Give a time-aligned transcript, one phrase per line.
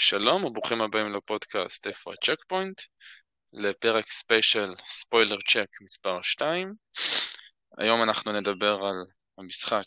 [0.00, 2.80] שלום וברוכים הבאים לפודקאסט איפה ה checkpoint,
[3.52, 6.74] לפרק special spoiler check מספר 2.
[7.78, 8.94] היום אנחנו נדבר על
[9.38, 9.84] המשחק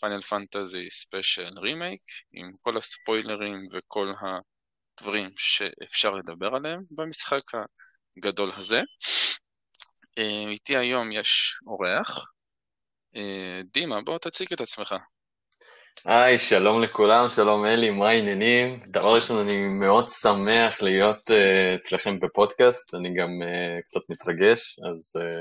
[0.00, 7.42] Final Fantasy VII Remake עם כל הספוילרים וכל הדברים שאפשר לדבר עליהם במשחק
[8.16, 8.80] הגדול הזה.
[10.18, 12.30] אה, איתי היום יש אורח.
[13.16, 14.94] אה, דימה, בוא תציג את עצמך.
[16.04, 18.80] היי, שלום לכולם, שלום אלי, מה העניינים?
[18.86, 21.34] דבר ראשון, אני מאוד שמח להיות uh,
[21.74, 25.36] אצלכם בפודקאסט, אני גם uh, קצת מתרגש, אז uh,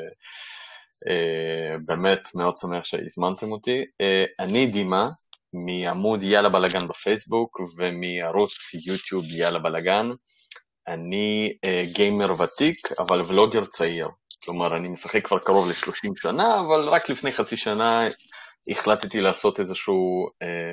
[1.10, 3.82] uh, באמת מאוד שמח שהזמנתם אותי.
[3.82, 5.08] Uh, אני דימה,
[5.54, 10.10] מעמוד יאללה בלאגן בפייסבוק ומערוץ יוטיוב יאללה בלאגן.
[10.88, 14.08] אני uh, גיימר ותיק, אבל ולוגר צעיר.
[14.44, 18.08] כלומר, אני משחק כבר קרוב ל-30 שנה, אבל רק לפני חצי שנה
[18.70, 20.72] החלטתי לעשות איזשהו אה,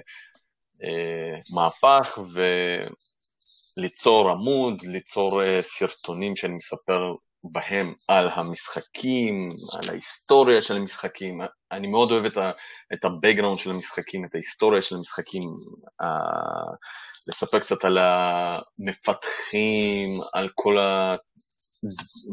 [0.85, 2.19] אה, מהפך
[3.77, 7.15] וליצור עמוד, ליצור אה, סרטונים שאני מספר
[7.45, 11.41] בהם על המשחקים, על ההיסטוריה של המשחקים.
[11.73, 12.51] אני מאוד אוהב את, ה,
[12.93, 15.43] את ה-background של המשחקים, את ההיסטוריה של המשחקים,
[16.03, 16.07] ה,
[17.29, 17.99] לספר קצת על
[18.79, 20.79] המפתחים, על כל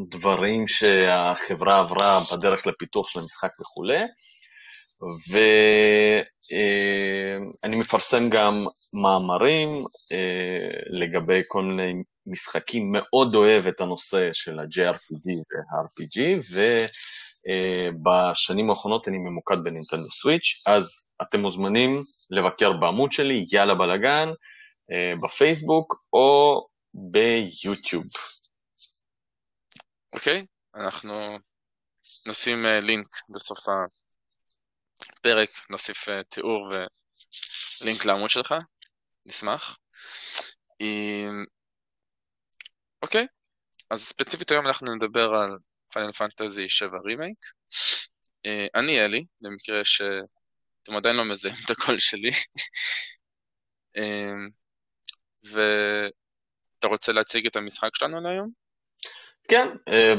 [0.00, 4.04] הדברים שהחברה עברה בדרך לפיתוח של המשחק וכולי.
[7.60, 8.66] ואני מפרסם גם
[9.02, 9.68] מאמרים
[10.12, 16.18] אה, לגבי כל מיני משחקים, מאוד אוהב את הנושא של ה-JRPG וה-RPG,
[17.94, 24.28] ובשנים האחרונות אני ממוקד בנינטנדו סוויץ', אז אתם מוזמנים לבקר בעמוד שלי, יאללה בלאגן,
[24.92, 26.60] אה, בפייסבוק או
[26.94, 28.04] ביוטיוב.
[30.12, 30.44] אוקיי, okay,
[30.80, 31.14] אנחנו
[32.28, 33.58] נשים אה, לינק בסוף
[35.22, 36.68] פרק, נוסיף אה, תיאור
[37.80, 38.54] ולינק לעמוד שלך,
[39.26, 39.78] נשמח.
[43.02, 43.26] אוקיי,
[43.90, 45.50] אז ספציפית היום אנחנו נדבר על
[45.92, 47.38] Final Fantasy 7 רימייק.
[48.74, 52.30] אני אלי, במקרה שאתם עדיין לא מזהים את הקול שלי.
[53.98, 54.50] אה,
[55.44, 58.50] ואתה רוצה להציג את המשחק שלנו להיום?
[59.48, 60.18] כן, אה,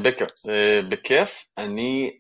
[0.90, 1.46] בכיף.
[1.58, 2.18] אני...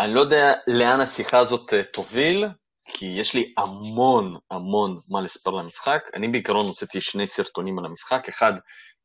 [0.00, 2.44] אני לא יודע לאן השיחה הזאת אה, תוביל,
[2.82, 6.02] כי יש לי המון המון מה לספר למשחק.
[6.14, 8.52] אני בעיקרון הוצאתי שני סרטונים על המשחק, אחד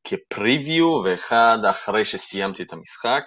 [0.04, 3.22] כ preview ואחד אחרי שסיימתי את המשחק.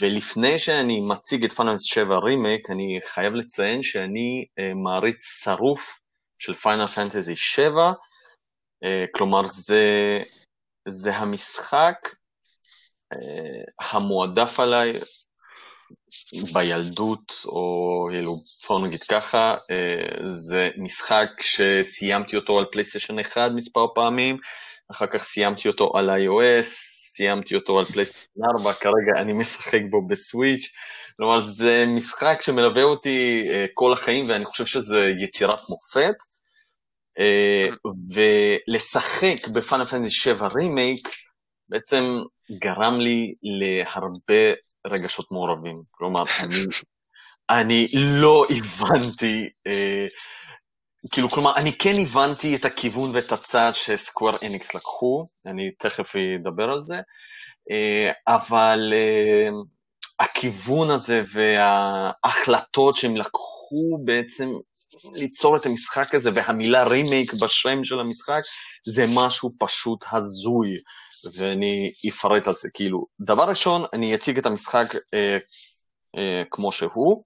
[0.00, 5.98] ולפני שאני מציג את Final 7 רימייק, אני חייב לציין שאני אה, מעריץ שרוף
[6.38, 10.22] של Final Fantasy 7, אה, כלומר זה,
[10.88, 11.96] זה המשחק
[13.14, 13.18] uh,
[13.80, 14.92] המועדף עליי
[16.52, 23.86] בילדות, או כאילו, בוא נגיד ככה, אה, זה משחק שסיימתי אותו על פלייסטיישן 1 מספר
[23.94, 24.36] פעמים,
[24.90, 26.66] אחר כך סיימתי אותו על iOS,
[27.14, 30.72] סיימתי אותו על פלייסטיישן 4, כרגע אני משחק בו בסוויץ',
[31.16, 36.14] כלומר זה משחק שמלווה אותי אה, כל החיים ואני חושב שזה יצירת מופת.
[37.18, 37.68] אה,
[38.14, 41.08] ולשחק בפאנל פנטסי 7 רימייק
[41.68, 42.04] בעצם
[42.60, 44.54] גרם לי להרבה
[44.86, 45.82] רגשות מעורבים.
[45.90, 46.64] כלומר, אני,
[47.50, 50.06] אני לא הבנתי, אה,
[51.12, 56.70] כאילו, כלומר, אני כן הבנתי את הכיוון ואת הצעד שסקוואר אניקס לקחו, אני תכף אדבר
[56.70, 57.00] על זה,
[57.70, 59.48] אה, אבל אה,
[60.20, 64.48] הכיוון הזה וההחלטות שהם לקחו בעצם
[65.14, 68.42] ליצור את המשחק הזה, והמילה רימייק בשם של המשחק,
[68.86, 70.76] זה משהו פשוט הזוי.
[71.36, 72.68] ואני אפרט על זה.
[72.74, 75.38] כאילו, דבר ראשון, אני אציג את המשחק אה,
[76.16, 77.24] אה, כמו שהוא.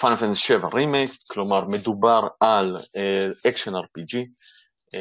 [0.00, 2.76] Final Fantasy 7 רימייק, כלומר מדובר על
[3.48, 4.16] אקשן אה, RPG,
[4.94, 5.00] אה,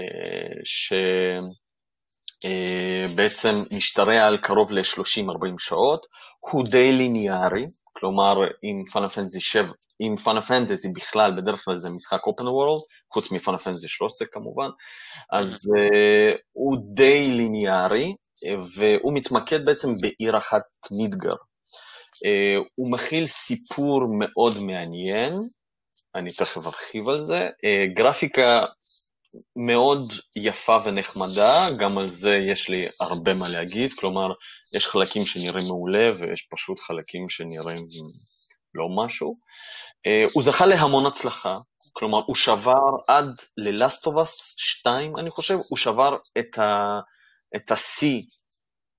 [2.44, 6.06] שבעצם אה, משתרע על קרוב ל-30-40 שעות,
[6.40, 11.90] הוא די ליניארי, כלומר, עם פאנל פנטזי 7, עם פאנל פנטזי בכלל, בדרך כלל זה
[11.90, 12.82] משחק אופן וורלד,
[13.14, 14.70] חוץ מפאנל פנטזי 13 כמובן,
[15.32, 18.16] אז uh, הוא די ליניארי,
[18.76, 21.34] והוא מתמקד בעצם בעיר אחת מידגר.
[21.34, 25.34] Uh, הוא מכיל סיפור מאוד מעניין,
[26.16, 28.66] אני תכף ארחיב על זה, uh, גרפיקה
[29.56, 34.32] מאוד יפה ונחמדה, גם על זה יש לי הרבה מה להגיד, כלומר,
[34.74, 37.88] יש חלקים שנראים מעולה ויש פשוט חלקים שנראים
[38.74, 39.38] לא משהו.
[40.08, 41.58] Uh, הוא זכה להמון הצלחה,
[41.94, 43.30] כלומר, הוא שבר עד
[44.08, 46.16] Us 2, אני חושב, הוא שבר
[47.56, 48.22] את השיא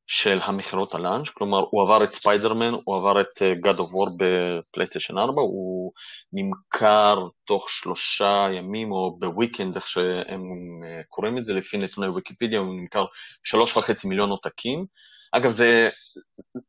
[0.07, 4.11] של המכירות הלאנץ', כלומר הוא עבר את ספיידרמן, הוא עבר את אה, God of War
[4.19, 5.93] בפלייסטיישן 4, הוא
[6.33, 10.43] נמכר תוך שלושה ימים או בוויקנד, איך שהם
[10.87, 13.05] אה, קוראים את זה, לפי נתוני ויקיפדיה, הוא נמכר
[13.43, 14.85] שלוש וחצי מיליון עותקים.
[15.33, 15.89] אגב, זה,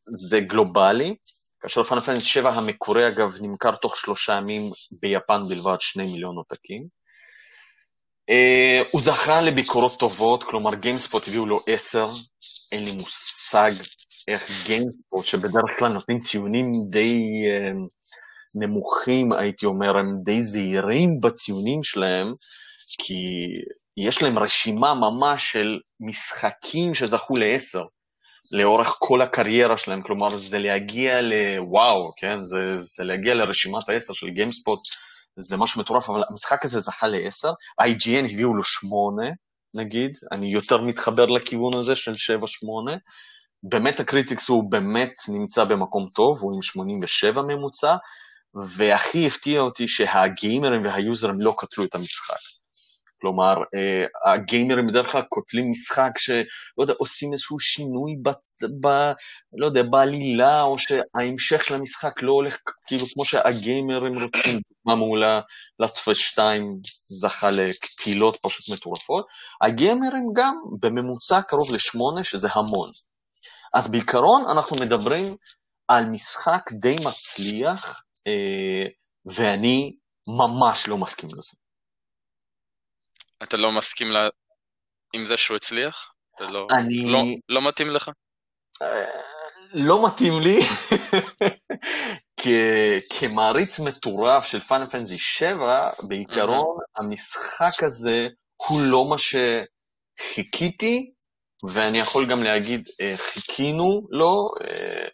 [0.07, 1.15] זה גלובלי,
[1.59, 6.87] כאשר פאנל פנטסי 7 המקורי, אגב, נמכר תוך שלושה ימים ביפן בלבד שני מיליון עותקים.
[8.31, 12.09] Uh, הוא זכה לביקורות טובות, כלומר גיימספוט הביאו לו עשר,
[12.75, 13.71] אין לי מושג
[14.27, 17.75] איך גיימספוט, שבדרך כלל נותנים ציונים די uh,
[18.61, 22.27] נמוכים, הייתי אומר, הם די זהירים בציונים שלהם,
[22.97, 23.47] כי
[23.97, 27.83] יש להם רשימה ממש של משחקים שזכו לעשר.
[28.51, 32.43] לאורך כל הקריירה שלהם, כלומר זה להגיע לוואו, כן?
[32.43, 34.79] זה, זה להגיע לרשימת העשר של GameSpot,
[35.37, 37.51] זה משהו מטורף, אבל המשחק הזה זכה לעשר,
[37.81, 39.29] IGN הביאו לו שמונה,
[39.75, 42.95] נגיד, אני יותר מתחבר לכיוון הזה של שבע שמונה.
[43.63, 47.95] באמת ה critics הוא באמת נמצא במקום טוב, הוא עם 87 ממוצע,
[48.77, 52.35] והכי הפתיע אותי שהגיימרים והיוזרים לא קטלו את המשחק.
[53.21, 56.43] כלומר, אה, הגיימרים בדרך כלל קוטלים משחק שלא
[56.79, 58.29] יודע, עושים איזשהו שינוי ב,
[58.87, 59.11] ב,
[59.57, 62.57] לא יודע, בעלילה, או שההמשך של המשחק לא הולך
[62.87, 64.74] כאילו כמו שהגיימרים רוצים.
[64.85, 65.41] דוגמה מעולה,
[65.81, 69.25] Last of Us 2 זכה לקטילות פשוט מטורפות.
[69.61, 72.89] הגיימרים גם בממוצע קרוב לשמונה, שזה המון.
[73.73, 75.35] אז בעיקרון אנחנו מדברים
[75.87, 78.85] על משחק די מצליח, אה,
[79.25, 79.95] ואני
[80.27, 81.53] ממש לא מסכים לזה.
[83.43, 84.19] אתה לא מסכים לה...
[85.13, 86.13] עם זה שהוא הצליח?
[86.35, 86.67] אתה לא...
[86.71, 87.11] אני...
[87.11, 88.09] לא, לא מתאים לך?
[88.81, 89.05] אה,
[89.73, 90.59] לא מתאים לי,
[93.09, 97.03] כמעריץ מטורף של פאנל פנזי 7, בעיקרון mm-hmm.
[97.03, 99.15] המשחק הזה הוא לא מה
[100.17, 101.11] שחיכיתי,
[101.69, 105.07] ואני יכול גם להגיד, אה, חיכינו לו, אה,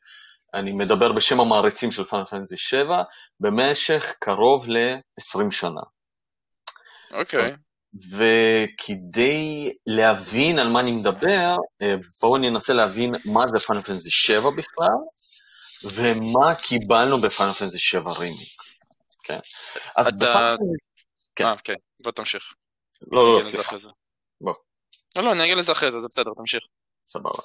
[0.53, 3.03] אני מדבר בשם המעריצים של פאנל פנזי 7,
[3.39, 5.81] במשך קרוב ל-20 שנה.
[7.11, 7.51] אוקיי.
[7.51, 7.55] Okay.
[7.95, 14.49] וכדי להבין על מה אני מדבר, אה, בואו ננסה להבין מה זה פאנל פנטסי 7
[14.49, 14.97] בכלל,
[15.83, 18.61] ומה קיבלנו בפאנל פנטסי 7 רימיק.
[19.23, 19.39] כן.
[19.95, 20.15] אז אתה...
[20.15, 20.55] בפאנל
[21.35, 21.45] כן.
[21.45, 22.53] אה, כן, בוא תמשיך.
[23.11, 23.75] לא, לא, סליחה.
[24.41, 24.53] בוא.
[25.15, 26.63] לא, לא, אני אגיד לזה אחרי זה, זה בסדר, תמשיך.
[27.05, 27.39] סבבה.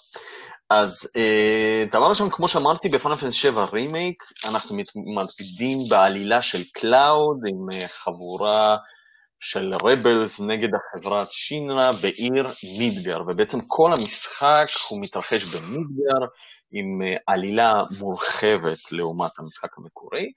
[0.71, 6.62] אז אה, דבר ראשון, כמו שאמרתי, ב Final Fantasy 7 רימייק, אנחנו מתמקדים בעלילה של
[6.75, 8.77] קלאוד עם אה, חבורה
[9.41, 12.49] של rebels נגד החברת שינרה בעיר
[12.79, 16.27] מידגר, ובעצם כל המשחק הוא מתרחש במידגר
[16.73, 20.33] עם אה, עלילה מורחבת לעומת המשחק המקורי.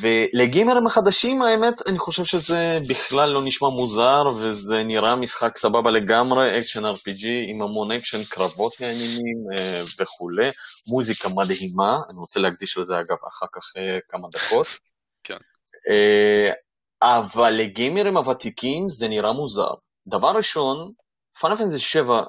[0.00, 6.58] ולגיימרים החדשים, האמת, אני חושב שזה בכלל לא נשמע מוזר, וזה נראה משחק סבבה לגמרי,
[6.58, 10.50] action RPG עם המון אקשן, קרבות מעניינים אה, וכולי,
[10.88, 14.66] מוזיקה מדהימה, אני רוצה להקדיש לזה אגב אחר כך אה, כמה דקות.
[15.24, 15.36] כן.
[17.02, 19.70] אבל לגיימרים הוותיקים זה נראה מוזר.
[20.06, 20.92] דבר ראשון,
[21.40, 22.22] Final Fantasy 7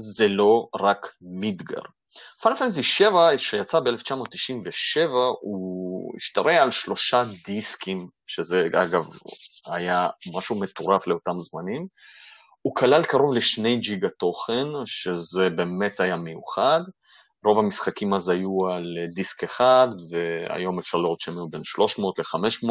[0.00, 1.82] זה לא רק מידגר.
[2.42, 5.08] פאנל פנטסי 7 שיצא ב-1997
[5.40, 9.02] הוא השתרע על שלושה דיסקים, שזה אגב
[9.72, 11.86] היה משהו מטורף לאותם זמנים.
[12.62, 16.80] הוא כלל קרוב לשני ג'יגה תוכן, שזה באמת היה מיוחד.
[17.44, 18.84] רוב המשחקים אז היו על
[19.14, 22.68] דיסק אחד, והיום אפשר לראות שהם היו בין 300 ל-500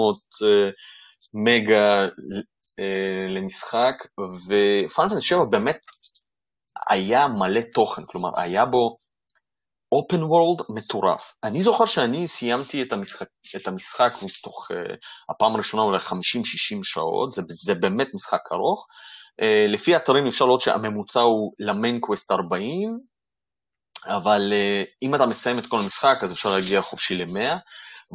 [1.33, 2.07] מגה
[2.79, 3.95] אה, למשחק,
[4.47, 5.79] ופאנל 7 באמת
[6.89, 8.97] היה מלא תוכן, כלומר היה בו
[9.95, 11.33] open world מטורף.
[11.43, 14.75] אני זוכר שאני סיימתי את המשחק, את המשחק מתוך uh,
[15.29, 16.03] הפעם הראשונה אולי 50-60
[16.83, 18.87] שעות, זה, זה באמת משחק ארוך.
[19.41, 22.99] Uh, לפי האתרים אפשר לראות שהממוצע הוא למיין קווסט 40,
[24.07, 27.57] אבל uh, אם אתה מסיים את כל המשחק אז אפשר להגיע חופשי ל-100.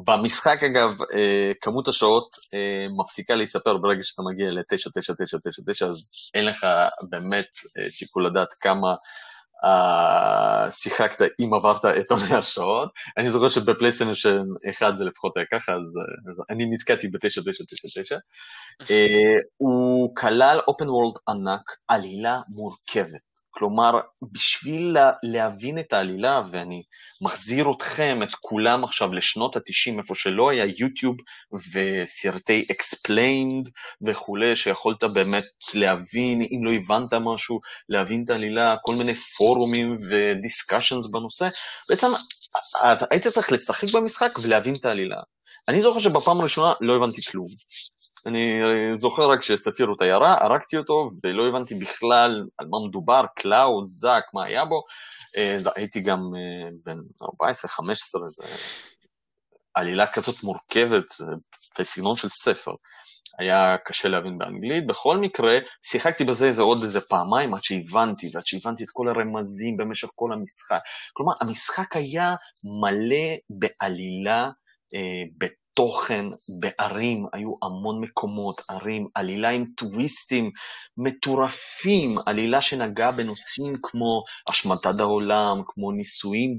[0.05, 6.67] במשחק, אגב, אה, כמות השעות אה, מפסיקה להיספר ברגע שאתה מגיע ל-99999, אז אין לך
[7.11, 7.49] באמת
[7.79, 8.95] אה, סיכוי לדעת כמה
[10.71, 12.91] שיחקת אם עברת את עוני השעות.
[13.17, 15.99] אני זוכר שבפלייסטיישן 1 זה לפחות היה ככה, אז,
[16.31, 18.17] אז אני נתקעתי ב-9999.
[19.57, 23.36] הוא כלל אופן וורלד ענק, עלילה מורכבת.
[23.59, 23.91] כלומר,
[24.33, 26.83] בשביל לה, להבין את העלילה, ואני
[27.23, 31.17] מחזיר אתכם, את כולם עכשיו לשנות ה-90, איפה שלא היה יוטיוב
[31.73, 33.71] וסרטי explained
[34.07, 35.45] וכולי, שיכולת באמת
[35.75, 41.49] להבין, אם לא הבנת משהו, להבין את העלילה, כל מיני פורומים ו discussions בנושא,
[41.89, 42.09] בעצם
[43.11, 45.17] היית צריך לשחק במשחק ולהבין את העלילה.
[45.69, 47.47] אני זוכר שבפעם הראשונה לא הבנתי כלום.
[48.27, 48.61] אני
[48.95, 54.25] זוכר רק ש Sephiroth רע, הרגתי אותו, ולא הבנתי בכלל על מה מדובר, Cloud, Zack,
[54.35, 54.83] מה היה בו.
[55.37, 58.47] אה, הייתי גם אה, בן 14-15, זה
[59.75, 61.05] עלילה כזאת מורכבת,
[61.79, 62.73] בסגנון של ספר.
[63.39, 64.87] היה קשה להבין באנגלית.
[64.87, 69.77] בכל מקרה, שיחקתי בזה איזה עוד איזה פעמיים עד שהבנתי, ועד שהבנתי את כל הרמזים
[69.77, 70.81] במשך כל המשחק.
[71.13, 72.35] כלומר, המשחק היה
[72.81, 74.51] מלא בעלילה,
[74.95, 76.27] אה, תוכן
[76.61, 80.51] בערים, היו המון מקומות, ערים, עלילה עם טוויסטים
[80.97, 86.59] מטורפים, עלילה שנגעה בנושאים כמו השמטת העולם, כמו ניסויים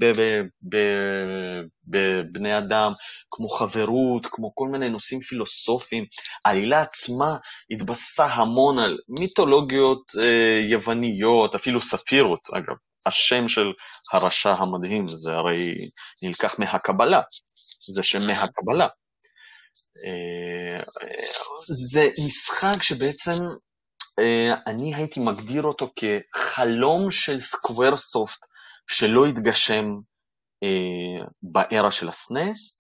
[1.88, 2.92] בבני אדם,
[3.32, 6.06] כמו חברות, כמו כל מיני נושאים פילוסופיים.
[6.46, 7.38] העלילה עצמה
[7.72, 12.76] התבססה המון על מיתולוגיות אה, יווניות, אפילו ספירות, אגב.
[13.06, 13.68] השם של
[14.14, 15.90] הרשע המדהים, זה הרי
[16.24, 17.22] נלקח מהקבלה,
[17.94, 18.88] זה שם מהקבלה.
[20.06, 20.84] אה,
[21.68, 23.44] זה משחק שבעצם
[24.20, 28.46] אה, אני הייתי מגדיר אותו כחלום של סקוואר סופט
[28.88, 29.96] שלא התגשם
[30.64, 32.80] אה, בארה של הסנס.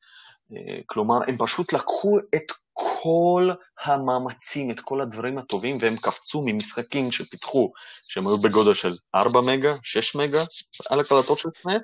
[0.85, 3.51] כלומר, הם פשוט לקחו את כל
[3.83, 7.71] המאמצים, את כל הדברים הטובים, והם קפצו ממשחקים שפיתחו,
[8.03, 10.43] שהם היו בגודל של 4 מגה, 6 מגה,
[10.89, 11.81] על הקלטות של סנס,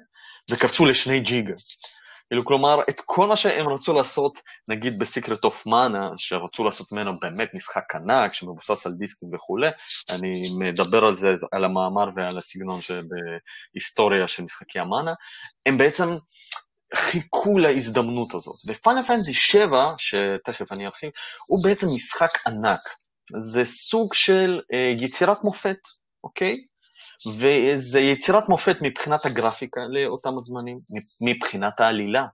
[0.51, 1.53] וקפצו לשני ג'יגה.
[2.29, 7.19] כאילו, כלומר, את כל מה שהם רצו לעשות, נגיד בסיקרט אוף מאנה, שרצו לעשות ממנו
[7.19, 9.69] באמת משחק ענק, שמבוסס על דיסקים וכולי,
[10.09, 15.13] אני מדבר על זה, על המאמר ועל הסגנון שבהיסטוריה של משחקי המאנה,
[15.65, 16.05] הם בעצם
[16.95, 18.55] חיכו להזדמנות הזאת.
[18.67, 21.09] ופאנל פנזי 7, שתכף אני ארחיב,
[21.47, 22.79] הוא בעצם משחק ענק.
[23.37, 25.79] זה סוג של אה, יצירת מופת,
[26.23, 26.63] אוקיי?
[27.39, 30.77] וזה יצירת מופת מבחינת הגרפיקה לאותם הזמנים,
[31.21, 32.25] מבחינת העלילה,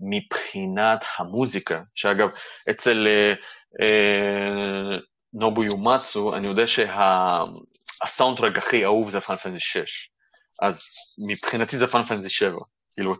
[0.00, 2.28] מבחינת המוזיקה, שאגב,
[2.70, 3.34] אצל אה,
[3.82, 4.96] אה,
[5.32, 10.10] נובו יומצו, אני יודע שהסאונדטרק שה, הכי אהוב זה פאנל פנטזי 6,
[10.62, 10.90] אז
[11.28, 12.58] מבחינתי זה פאנל פנטזי 7.
[12.94, 13.14] כאילו,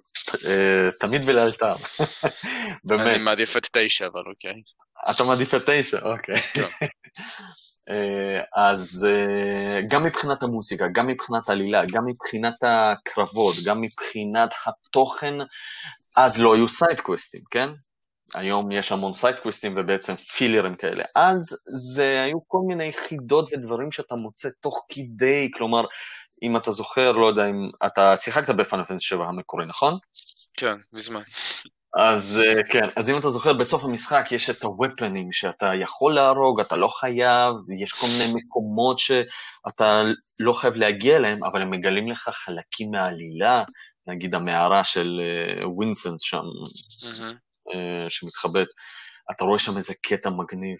[0.48, 1.74] אה, תמיד ולאלתר.
[2.84, 3.06] באמת.
[3.06, 4.62] אני מעדיף את 9, אבל אוקיי.
[5.10, 6.34] אתה מעדיף את 9, אוקיי.
[7.90, 15.34] אה, אז אה, גם מבחינת המוזיקה, גם מבחינת העלילה, גם מבחינת הקרבות, גם מבחינת התוכן,
[16.16, 17.68] אז לא היו סיידקווסטים, כן?
[18.34, 21.04] היום יש המון סיידקווסטים ובעצם פילרים כאלה.
[21.16, 25.84] אז זה היו כל מיני חידות ודברים שאתה מוצא תוך כדי, כלומר,
[26.42, 29.98] אם אתה זוכר, לא יודע אם אתה שיחקת ב Final 7 המקורי, נכון?
[30.56, 31.22] כן, מזמן.
[31.96, 36.60] אז אה, כן, אז אם אתה זוכר, בסוף המשחק יש את הוופנים שאתה יכול להרוג,
[36.60, 40.02] אתה לא חייב, יש כל מיני מקומות שאתה
[40.40, 43.64] לא חייב להגיע אליהם, אבל הם מגלים לך חלקים מהעלילה,
[44.06, 46.42] נגיד המערה של אה, Vincent שם,
[47.02, 47.74] mm-hmm.
[48.08, 48.68] שמתחבאת,
[49.30, 50.76] אתה רואה שם איזה קטע מגניב.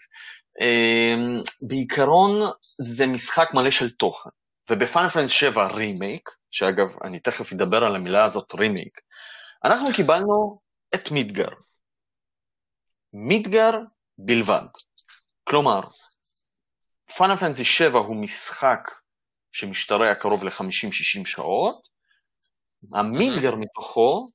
[1.61, 4.29] בעיקרון זה משחק מלא של תוכן,
[4.69, 8.99] וב Final Fantasy 7 רימייק, שאגב, אני תכף אדבר על המילה הזאת רימייק,
[9.65, 10.64] אנחנו קיבלנו
[10.95, 11.49] את Midgar.
[13.13, 13.71] Midgar
[14.17, 14.67] בלבד.
[15.43, 15.81] כלומר,
[17.17, 18.91] Final Fantasy 7 הוא משחק
[19.51, 21.87] שמשתרע קרוב ל-50-60 שעות,
[22.93, 24.31] המידגר מתוכו,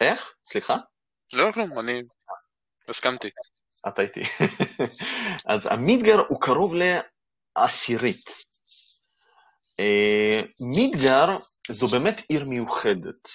[0.00, 0.34] איך?
[0.44, 0.76] סליחה?
[1.32, 1.92] לא, כלום, אני
[2.88, 3.28] הסכמתי.
[3.88, 4.20] אתה איתי.
[5.52, 6.74] אז המידגר הוא קרוב
[7.56, 8.30] לעשירית.
[9.80, 11.36] אה, מידגר
[11.68, 13.28] זו באמת עיר מיוחדת.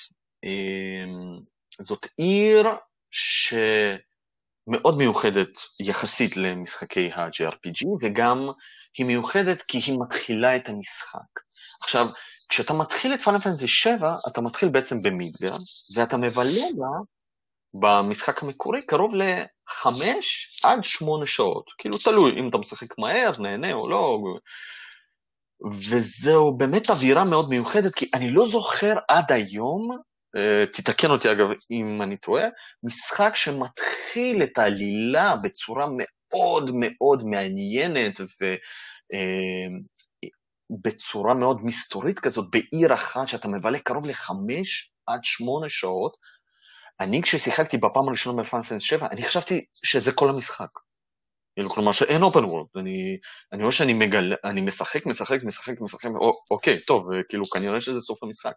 [1.79, 2.67] זאת עיר
[3.11, 5.49] שמאוד מיוחדת
[5.79, 8.49] יחסית למשחקי ה-JRPG, וגם
[8.97, 11.39] היא מיוחדת כי היא מתחילה את המשחק.
[11.81, 12.07] עכשיו,
[12.49, 15.55] כשאתה מתחיל את פאנל פנטסי 7, אתה מתחיל בעצם במידגר,
[15.95, 16.87] ואתה מבלה בה
[17.81, 19.87] במשחק המקורי קרוב ל-5
[20.63, 21.65] עד 8 שעות.
[21.77, 24.19] כאילו, תלוי אם אתה משחק מהר, נהנה או לא.
[25.89, 29.97] וזהו באמת אווירה מאוד מיוחדת, כי אני לא זוכר עד היום
[30.73, 32.45] תתקן אותי אגב אם אני טועה,
[32.83, 35.87] משחק שמתחיל את העלילה בצורה
[36.33, 38.19] מאוד מאוד מעניינת
[40.71, 46.17] ובצורה אה, מאוד מסתורית כזאת, בעיר אחת שאתה מבלה קרוב לחמש עד שמונה שעות.
[46.99, 50.69] אני כששיחקתי בפעם הראשונה בפאנפנס 7, אני חשבתי שזה כל המשחק.
[51.55, 53.17] כאילו, כלומר שאין אופן וורלד, אני,
[53.53, 57.99] אני רואה שאני מגלה, אני משחק, משחק, משחק, משחק, או, אוקיי, טוב, כאילו כנראה שזה
[57.99, 58.53] סוף המשחק.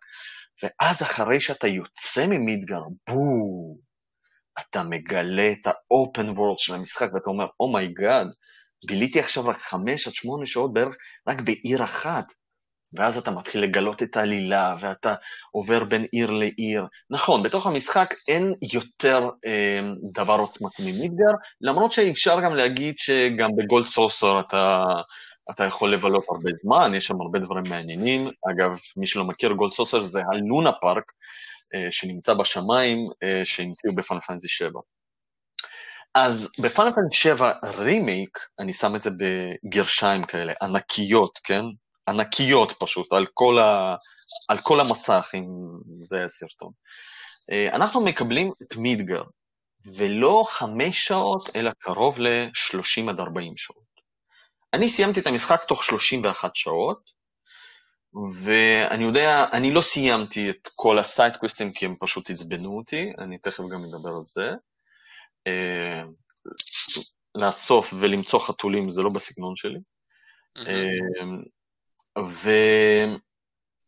[0.63, 3.77] ואז אחרי שאתה יוצא מ Midgar, בואו,
[4.61, 9.21] אתה מגלה את ה open world של המשחק, ואתה אומר, oh my god, oh ביליתי
[9.21, 10.95] עכשיו רק חמש עד שמונה שעות בערך
[11.29, 12.33] רק בעיר אחת,
[12.95, 15.15] ואז אתה מתחיל לגלות את העלילה, ואתה
[15.51, 16.87] עובר בין עיר לעיר.
[17.11, 19.81] נכון, בתוך המשחק אין יותר אה,
[20.13, 24.83] דבר עוצמתי מ Midgar, למרות שאפשר גם להגיד שגם ב Gold Saucer אתה,
[25.51, 28.21] אתה יכול לבלות הרבה זמן, יש שם הרבה דברים מעניינים.
[28.51, 31.13] אגב, מי שלא מכיר, גולד סוסר זה הלונה פארק,
[31.75, 34.81] אה, שנמצא בשמיים, אה, שהמציאו בפאנל פאנזי 7.
[36.15, 41.65] אז בפאנל פאנזי 7 רימייק, אני שם את זה בגרשיים כאלה, ענקיות, כן?
[42.09, 43.95] ענקיות פשוט, על כל, ה,
[44.49, 45.47] על כל המסך, אם
[46.05, 46.73] זה הסרטון.
[47.51, 49.23] אה, אנחנו מקבלים את מידגר,
[49.97, 53.87] ולא חמש שעות, אלא קרוב ל-30 עד 40 שעות.
[54.75, 57.11] אני סיימתי את המשחק תוך 31 שעות,
[58.43, 63.65] ואני יודע, אני לא סיימתי את כל הסיידקוויסטים כי הם פשוט עצבנו אותי, אני תכף
[63.73, 64.51] גם אדבר על זה.
[65.47, 66.03] אה,
[67.35, 69.79] לאסוף ולמצוא חתולים זה לא בסגנון שלי.
[70.59, 71.56] Mm-hmm.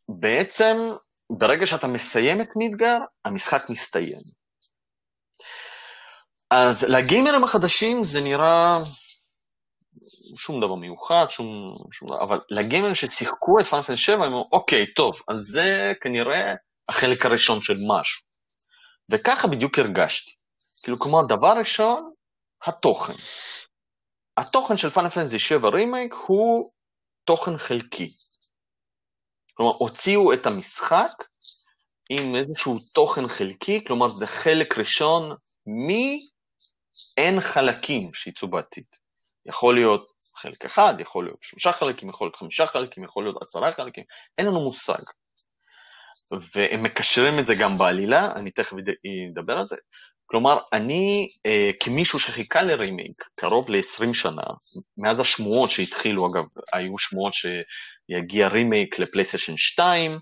[0.08, 0.76] ובעצם,
[1.32, 4.18] ברגע שאתה מסיים את מידגר, המשחק מסתיים.
[6.50, 8.78] אז לגיימרים החדשים זה נראה
[10.37, 14.87] שום דבר מיוחד, שום, שום דבר, אבל לגיימרים ששיחקו את פאנפל 7, הם אמרו, אוקיי,
[14.87, 16.54] טוב, אז זה כנראה
[16.88, 18.23] החלק הראשון של משהו.
[19.11, 20.30] וככה בדיוק הרגשתי.
[20.82, 22.12] כאילו, כמו הדבר ראשון,
[22.66, 23.12] התוכן.
[24.37, 26.70] התוכן של פאנל פנטזי 7 רימייק הוא
[27.28, 28.11] תוכן חלקי.
[29.54, 31.25] כלומר, הוציאו את המשחק
[32.11, 38.85] עם איזשהו תוכן חלקי, כלומר, זה חלק ראשון מ-N חלקים שיצאו בעתיד.
[39.47, 43.73] יכול להיות חלק אחד, יכול להיות שלושה חלקים, יכול להיות חמישה חלקים, יכול להיות עשרה
[43.73, 44.04] חלקים,
[44.38, 45.02] אין לנו מושג.
[46.54, 48.73] והם מקשרים את זה גם בעלילה, אני תכף
[49.32, 49.76] אדבר על זה.
[50.30, 54.42] כלומר, אני, אה, כמישהו שחיכה לרימייק קרוב ל-20 שנה,
[54.99, 60.12] מאז השמועות שהתחילו, אגב, היו שמועות שיגיע רימייק לפלייסטיישן 2,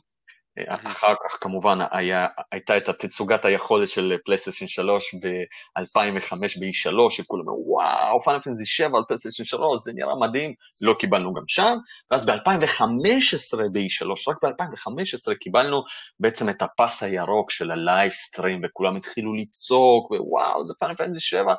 [0.69, 7.65] אחר כך כמובן היה, הייתה את התצוגת היכולת של PlayStation 3 ב-2005 ב-E3, שכולם אמרו,
[7.67, 11.77] וואו, Final Fantasy 7 על PlayStation 3, זה נראה מדהים, לא קיבלנו גם שם,
[12.11, 15.83] ואז ב-2015 ב-E3, רק ב-2015 קיבלנו
[16.21, 21.55] בעצם את הפס הירוק של ה Lifestream, וכולם התחילו לצעוק, ווואו, זה Final Fantasy 7,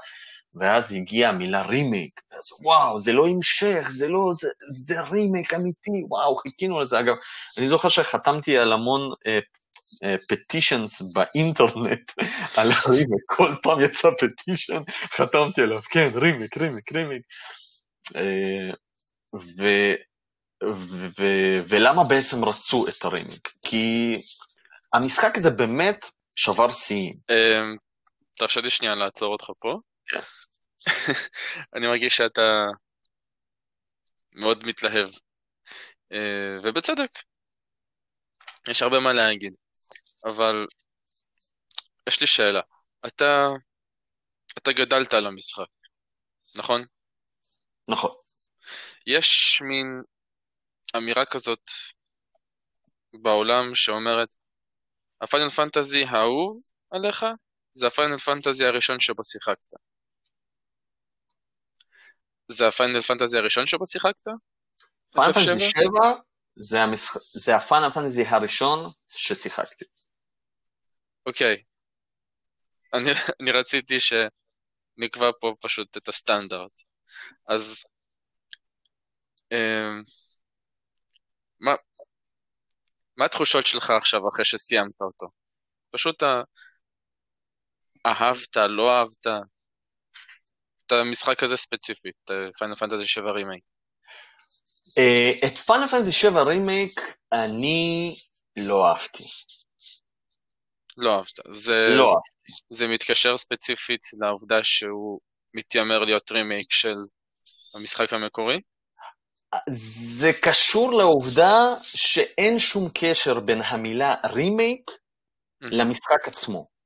[0.59, 6.03] ואז הגיעה המילה רימייק, אז וואו, זה לא המשך, זה לא, זה, זה רימייק אמיתי,
[6.09, 6.99] וואו, חיכינו לזה.
[6.99, 7.15] אגב,
[7.57, 9.11] אני זוכר שחתמתי על המון
[10.29, 12.11] petitions uh, uh, באינטרנט
[12.57, 17.21] על הרימייק, כל פעם יצא petition, חתמתי עליו, כן, רימייק, רימייק, רימייק.
[18.07, 18.75] Uh,
[19.35, 19.65] ו,
[20.63, 21.23] ו, ו,
[21.67, 23.51] ולמה בעצם רצו את הרימייק?
[23.61, 24.17] כי
[24.93, 26.05] המשחק הזה באמת
[26.35, 27.13] שבר שיאים.
[28.37, 29.79] תרשה לי שנייה לעצור אותך פה.
[31.75, 32.65] אני מרגיש שאתה
[34.31, 35.09] מאוד מתלהב,
[36.11, 37.09] אה, ובצדק.
[38.69, 39.53] יש הרבה מה להגיד,
[40.25, 40.65] אבל
[42.07, 42.61] יש לי שאלה.
[43.07, 43.47] אתה,
[44.57, 45.69] אתה גדלת על המשחק,
[46.55, 46.85] נכון?
[47.89, 48.11] נכון.
[49.07, 50.01] יש מין
[50.97, 51.69] אמירה כזאת
[53.21, 54.35] בעולם שאומרת,
[55.21, 56.53] הפיינל פנטזי האהוב
[56.91, 57.25] עליך
[57.73, 59.86] זה הפיינל פנטזי הראשון שבו שיחקת.
[62.51, 64.27] זה ה Final Fantasy הראשון שבו שיחקת?
[65.13, 65.83] Final Fantasy 7
[66.55, 67.13] זה, המשח...
[67.31, 69.85] זה ה Final Fantasy הראשון ששיחקתי.
[71.25, 71.63] אוקיי.
[72.93, 76.71] אני, אני רציתי שנקבע פה פשוט את הסטנדרט.
[77.47, 77.85] אז
[79.51, 79.89] אה,
[81.59, 81.75] מה,
[83.17, 85.27] מה התחושות שלך עכשיו אחרי שסיימת אותו?
[85.91, 86.23] פשוט.
[88.05, 89.27] אהבת, לא אהבת?
[90.87, 92.15] את המשחק הזה ספציפית,
[92.59, 93.63] Final Fantasy 7 רימייק?
[95.47, 98.15] את Final Fantasy 7 רימייק אני
[98.57, 99.23] לא אהבתי.
[100.97, 101.39] לא אהבת.
[101.49, 102.51] זה, לא אהבתי.
[102.69, 105.19] זה מתקשר ספציפית לעובדה שהוא
[105.53, 106.95] מתיימר להיות רימייק של
[107.75, 108.61] המשחק המקורי?
[109.69, 115.67] זה קשור לעובדה שאין שום קשר בין המילה רימייק mm-hmm.
[115.71, 116.76] למשחק עצמו.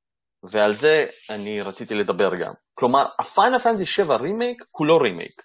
[0.42, 2.52] ועל זה אני רציתי לדבר גם.
[2.74, 5.42] כלומר, ה Final Fantasy 7 רימייק הוא לא רימייק.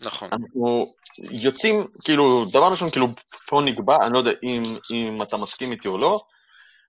[0.00, 0.28] נכון.
[0.32, 3.06] אנחנו יוצאים, כאילו, דבר ראשון, כאילו,
[3.46, 6.20] פה נקבע, אני לא יודע אם, אם אתה מסכים איתי או לא,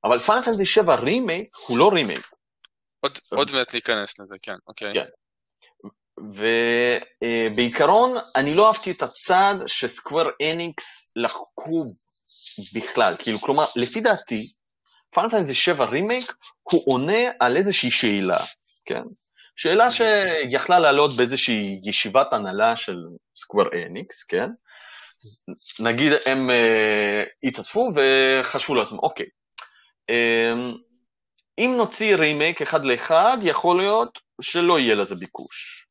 [0.03, 2.29] אבל Final Fantasy 7 רימייק הוא לא רימייק.
[2.99, 4.93] עוד, עוד מעט ניכנס לזה, כן, אוקיי.
[4.93, 5.06] כן.
[7.53, 11.93] ובעיקרון, אני לא אהבתי את הצד ש Square Enix לקחו
[12.75, 13.15] בכלל.
[13.19, 14.47] כאילו, כלומר, לפי דעתי,
[15.13, 18.39] Final Fantasy 7 רימייק הוא עונה על איזושהי שאלה,
[18.86, 19.04] כן?
[19.56, 22.97] שאלה שיכלה לעלות באיזושהי ישיבת הנהלה של
[23.36, 24.49] Square Enix, כן?
[25.80, 29.26] נגיד הם uh, התאספו וחשבו לעצמם, אוקיי,
[30.12, 30.78] um,
[31.58, 35.88] אם נוציא רימייק אחד לאחד, יכול להיות שלא יהיה לזה ביקוש.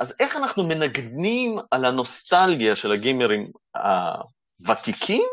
[0.00, 3.50] אז איך אנחנו מנגנים על הנוסטלגיה של הגיימרים
[4.60, 5.24] הוותיקים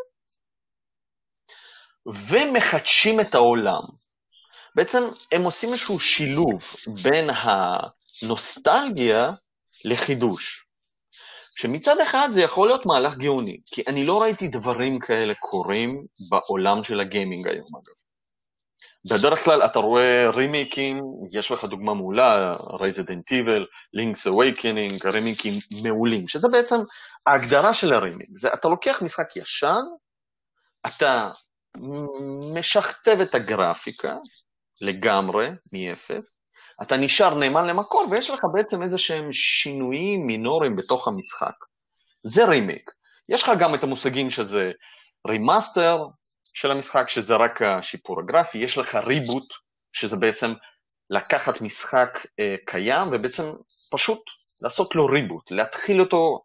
[2.06, 3.82] ומחדשים את העולם?
[4.76, 6.63] בעצם הם עושים איזשהו שילוב
[7.04, 7.30] בין
[8.22, 9.30] הנוסטלגיה
[9.86, 10.65] לחידוש.
[11.58, 16.84] שמצד אחד זה יכול להיות מהלך גאוני, כי אני לא ראיתי דברים כאלה קורים בעולם
[16.84, 17.96] של הגיימינג היום אגב.
[19.12, 23.62] בדרך כלל אתה רואה רימיקים, יש לך דוגמה מעולה, Resident Evil,
[23.98, 26.76] Link's Awakening, רימיקים מעולים, שזה בעצם
[27.28, 28.30] ההגדרה של הרימייק.
[28.38, 29.82] זה אתה לוקח משחק ישן,
[30.88, 31.32] אתה
[32.54, 34.16] משכתב את הגרפיקה
[34.82, 36.34] לגמרי, מאפס,
[36.82, 41.56] אתה נשאר נאמן למקור, ויש לך בעצם איזה שהם שינויים מינוריים בתוך המשחק.
[42.24, 42.91] זה רימייק.
[43.30, 44.72] יש לך גם את המושגים שזה
[45.28, 46.06] remaster
[46.54, 49.54] של המשחק, שזה רק השיפור הגרפי, יש לך reboot,
[49.94, 50.52] שזה בעצם
[51.10, 53.44] לקחת משחק אה, קיים ובעצם
[53.92, 54.20] פשוט
[54.62, 56.42] לעשות לו reboot, להתחיל אותו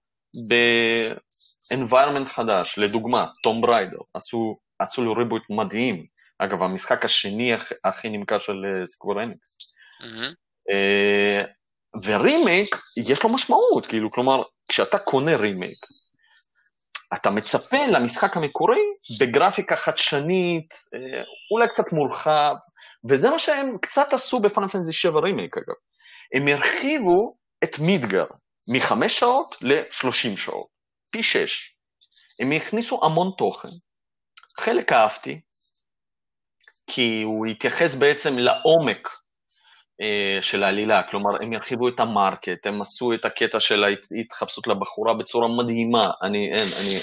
[0.49, 6.07] ב-environment חדש, לדוגמה, Tomb Raider, עשו, עשו לו reboot מדהים,
[6.38, 7.53] אגב, המשחק השני
[7.85, 9.57] הכי נמכר של Square Enix.
[10.71, 11.43] אה,
[12.05, 15.87] ורימייק, יש לו משמעות, כאילו, כלומר, כשאתה קונה רימייק,
[17.14, 18.81] אתה מצפה למשחק המקורי
[19.21, 22.55] בגרפיקה חדשנית, אה, אולי קצת מורחב,
[23.11, 25.75] וזה מה שהם קצת עשו בפאנל פנטזי 7 רימייק אגב.
[26.35, 28.25] הם הרחיבו את מידגר
[28.73, 30.66] מחמש שעות ל-30 שעות,
[31.12, 31.77] פי שש.
[32.40, 33.69] הם הכניסו המון תוכן,
[34.61, 35.40] חלק אהבתי,
[36.87, 39.09] כי הוא התייחס בעצם לעומק
[40.01, 45.14] אה, של העלילה, כלומר הם הרחיבו את המרקט, הם עשו את הקטע של ההתחפשות לבחורה
[45.14, 47.01] בצורה מדהימה, אני, אין, אני,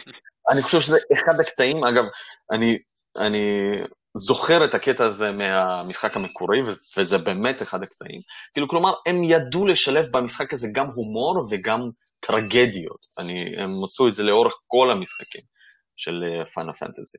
[0.50, 2.06] אני חושב שזה אחד הקטעים, אגב,
[2.52, 2.78] אני,
[3.20, 3.72] אני
[4.18, 6.60] זוכר את הקטע הזה מהמשחק המקורי,
[6.98, 8.22] וזה באמת אחד הקטעים,
[8.54, 11.90] כאילו, כלומר, הם ידעו לשלב במשחק הזה גם הומור וגם
[12.20, 15.57] טרגדיות, אני, הם עשו את זה לאורך כל המשחקים
[15.98, 17.18] של פאנה אה, פנטזי.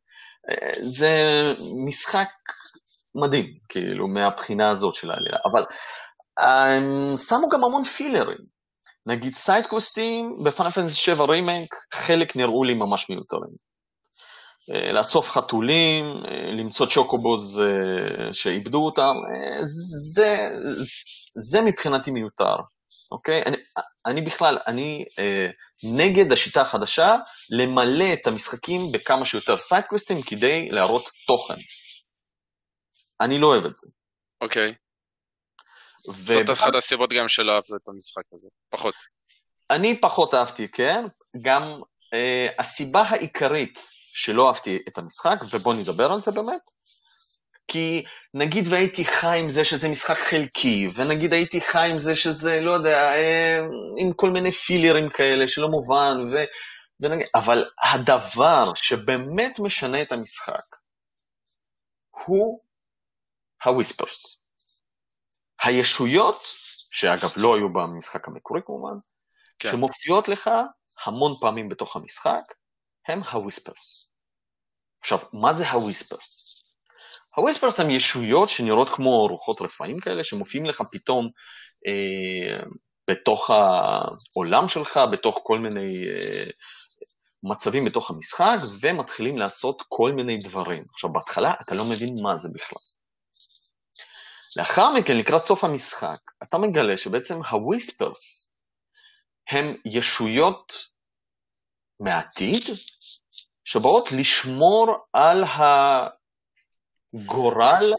[0.50, 1.12] אה, זה
[1.86, 2.28] משחק
[3.14, 5.38] מדהים, כאילו, מהבחינה הזאת של העלילה.
[5.52, 5.64] אבל
[6.38, 8.58] הם שמו גם המון פילרים.
[9.06, 13.68] נגיד סיידקוויסטים ב Final Fantasy 7 רימייק, חלק נראו לי ממש מיותרים.
[14.74, 16.04] אה, לאסוף חתולים,
[16.52, 17.62] למצוא Chocobos
[18.32, 19.14] שאיבדו אותם,
[20.14, 20.48] זה,
[21.36, 22.56] זה מבחינתי מיותר,
[23.12, 23.42] אוקיי?
[23.42, 23.56] אני,
[24.06, 25.50] אני בכלל, אני אה,
[25.96, 27.16] נגד השיטה החדשה
[27.50, 31.54] למלא את המשחקים בכמה שיותר סיידקוויסטים כדי להראות תוכן.
[33.20, 33.86] אני לא אוהב את זה.
[34.40, 34.74] אוקיי.
[36.10, 36.34] ו...
[36.34, 38.94] זאת אחת הסיבות גם שלא אהבת את המשחק הזה, פחות.
[39.70, 41.04] אני פחות אהבתי, כן.
[41.42, 41.80] גם
[42.14, 43.78] אה, הסיבה העיקרית
[44.12, 46.70] שלא אהבתי את המשחק, ובואו נדבר על זה באמת,
[47.68, 48.04] כי
[48.34, 52.72] נגיד והייתי חי עם זה שזה משחק חלקי, ונגיד הייתי חי עם זה שזה, לא
[52.72, 53.58] יודע, אה,
[53.98, 56.36] עם כל מיני פילרים כאלה שלא מובן, ו...
[57.00, 60.76] ונגיד, אבל הדבר שבאמת משנה את המשחק
[62.26, 62.60] הוא
[63.64, 64.42] ה Whispers.
[65.62, 66.42] הישויות,
[66.90, 68.98] שאגב לא היו במשחק המקורי כמובן,
[69.58, 69.70] כן.
[69.70, 70.50] שמופיעות לך
[71.04, 72.42] המון פעמים בתוך המשחק,
[73.08, 74.10] הם ה Whispers.
[75.00, 76.47] עכשיו, מה זה ה Whispers?
[77.38, 81.28] ה Whispers הם ישויות שנראות כמו רוחות רפאים כאלה, שמופיעים לך פתאום
[81.86, 82.60] אה,
[83.10, 86.44] בתוך העולם שלך, בתוך כל מיני אה,
[87.42, 90.82] מצבים בתוך המשחק, ומתחילים לעשות כל מיני דברים.
[90.94, 92.82] עכשיו, בהתחלה אתה לא מבין מה זה בכלל.
[94.56, 98.48] לאחר מכן, לקראת סוף המשחק, אתה מגלה שבעצם הוויספרס
[99.50, 100.72] הם ישויות
[102.00, 102.62] מהעתיד,
[103.64, 105.44] שבאות לשמור על
[107.14, 107.92] הגורל,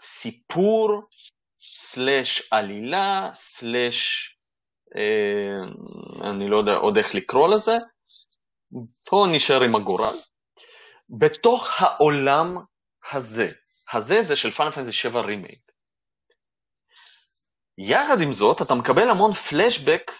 [0.00, 1.02] סיפור,
[1.60, 4.30] סלש עלילה, סלש,
[4.96, 7.76] אה, אני לא יודע עוד איך לקרוא לזה,
[9.06, 10.16] פה נשאר עם הגורל,
[11.08, 12.56] בתוך העולם
[13.12, 13.48] הזה.
[13.92, 15.72] הזה זה של Final Fantasy 7 רימייק.
[17.78, 20.10] יחד עם זאת, אתה מקבל המון flashback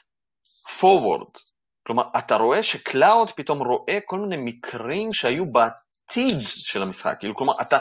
[0.80, 1.30] forward.
[1.86, 5.93] כלומר, אתה רואה שקלאוד פתאום רואה כל מיני מקרים שהיו בעתיד
[6.46, 7.16] של המשחק.
[7.18, 7.78] כאילו, כלומר, אתה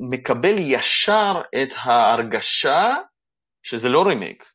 [0.00, 2.94] מקבל ישר את ההרגשה
[3.62, 4.50] שזה לא רימייק.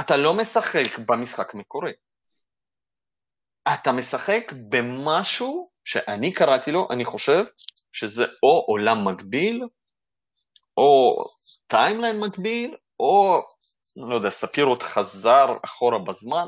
[0.00, 1.92] אתה לא משחק במשחק מקורי.
[3.74, 7.44] אתה משחק במשהו שאני קראתי לו, אני חושב,
[7.92, 9.62] שזה או עולם מקביל,
[10.76, 11.16] או
[11.66, 13.42] timeline מקביל, או,
[13.96, 16.46] לא יודע, ספירות חזר אחורה בזמן,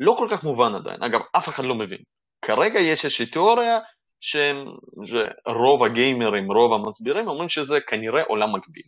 [0.00, 1.02] לא כל כך מובן עדיין.
[1.02, 2.02] אגב, אף אחד לא מבין.
[2.42, 3.78] כרגע יש איזושהי תיאוריה
[4.24, 8.84] שרוב הגיימרים, רוב המסבירים, אומרים שזה כנראה עולם מקביל.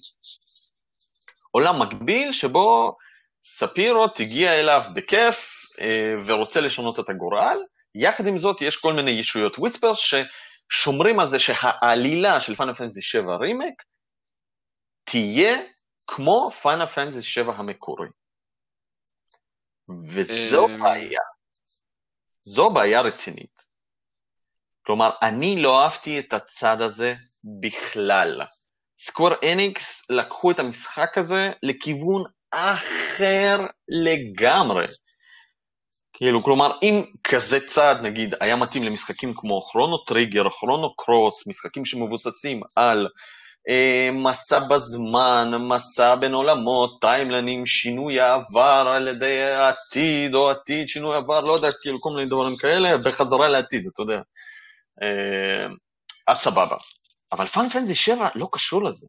[1.50, 2.96] עולם מקביל שבו
[3.42, 7.58] ספירות הגיע אליו בכיף אה, ורוצה לשנות את הגורל,
[7.94, 13.02] יחד עם זאת יש כל מיני ישויות Whispers ששומרים על זה שהעלילה של Final Fantasy
[13.02, 13.82] 7 רימק
[15.04, 15.58] תהיה
[16.06, 18.08] כמו Final Fantasy 7 המקורי.
[20.14, 20.82] וזו אמ.
[20.82, 21.20] בעיה.
[22.42, 23.65] זו בעיה רצינית.
[24.86, 27.14] כלומר, אני לא אהבתי את הצד הזה
[27.60, 28.40] בכלל.
[28.98, 34.86] סקוור אניקס לקחו את המשחק הזה לכיוון אחר לגמרי.
[36.12, 41.84] כאילו, כלומר, אם כזה צעד, נגיד, היה מתאים למשחקים כמו כרונו טריגר, כרונו קרוס, משחקים
[41.84, 43.08] שמבוססים על
[43.68, 51.16] אה, מסע בזמן, מסע בין עולמות, טיימלנים, שינוי העבר על ידי העתיד, או עתיד, שינוי
[51.16, 54.20] עבר, לא יודע, כאילו, כל מיני דברים כאלה, בחזרה לעתיד, אתה יודע.
[55.02, 55.66] אה,
[56.26, 56.76] אז סבבה.
[57.32, 59.06] אבל פאנל פנטזי 7 לא קשור לזה.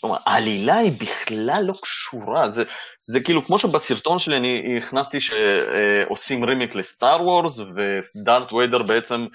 [0.00, 2.64] כלומר, העלילה היא בכלל לא קשורה, זה,
[3.00, 9.26] זה כאילו כמו שבסרטון שלי אני הכנסתי שעושים רימיק לסטאר וורס, ודארט ויידר בעצם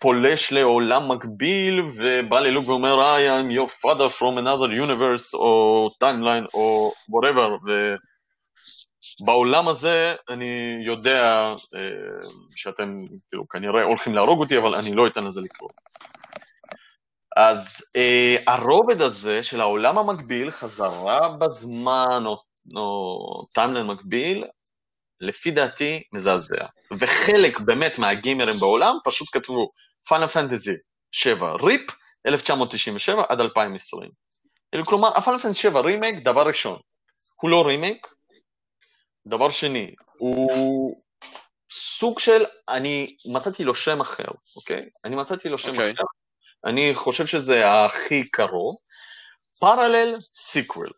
[0.00, 6.46] פולש לעולם מקביל, ובא ללוק ואומר, I am your father from another universe, או timeline,
[6.54, 7.70] או whatever,
[9.22, 11.22] ובעולם הזה אני יודע
[11.74, 11.90] אה,
[12.54, 12.94] שאתם
[13.30, 15.72] כאילו כנראה הולכים להרוג אותי, אבל אני לא אתן לזה לקרות.
[17.36, 22.42] אז אה, הרובד הזה של העולם המקביל, חזרה בזמן או,
[22.76, 24.44] או timeline מקביל,
[25.20, 26.66] לפי דעתי מזעזע.
[26.92, 29.70] וחלק באמת מהגיימרים בעולם פשוט כתבו
[30.08, 30.74] Final Fantasy
[31.12, 31.90] 7 RIP,
[32.26, 34.10] 1997 עד 2020.
[34.84, 36.78] כלומר, ה Final Fantasy 7 רימייק, דבר ראשון,
[37.42, 38.06] הוא לא רימייק,
[39.26, 41.02] דבר שני, הוא
[41.72, 44.80] סוג של, אני מצאתי לו שם אחר, אוקיי?
[45.04, 45.92] אני מצאתי לו שם אוקיי.
[45.92, 46.02] אחר.
[46.66, 48.76] אני חושב שזה הכי קרוב.
[49.60, 50.90] Parallel sequel.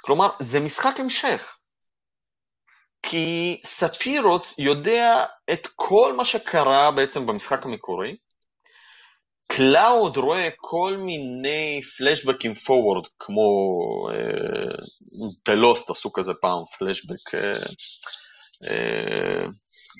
[0.00, 1.56] כלומר, זה משחק המשך.
[3.02, 8.16] כי ספירות יודע את כל מה שקרה בעצם במשחק המקורי.
[9.46, 13.42] קלאוד רואה כל מיני פלשבקים forward, כמו
[15.46, 17.58] ב Lost עשו כזה פעם פלשבק אה,
[18.70, 19.44] אה,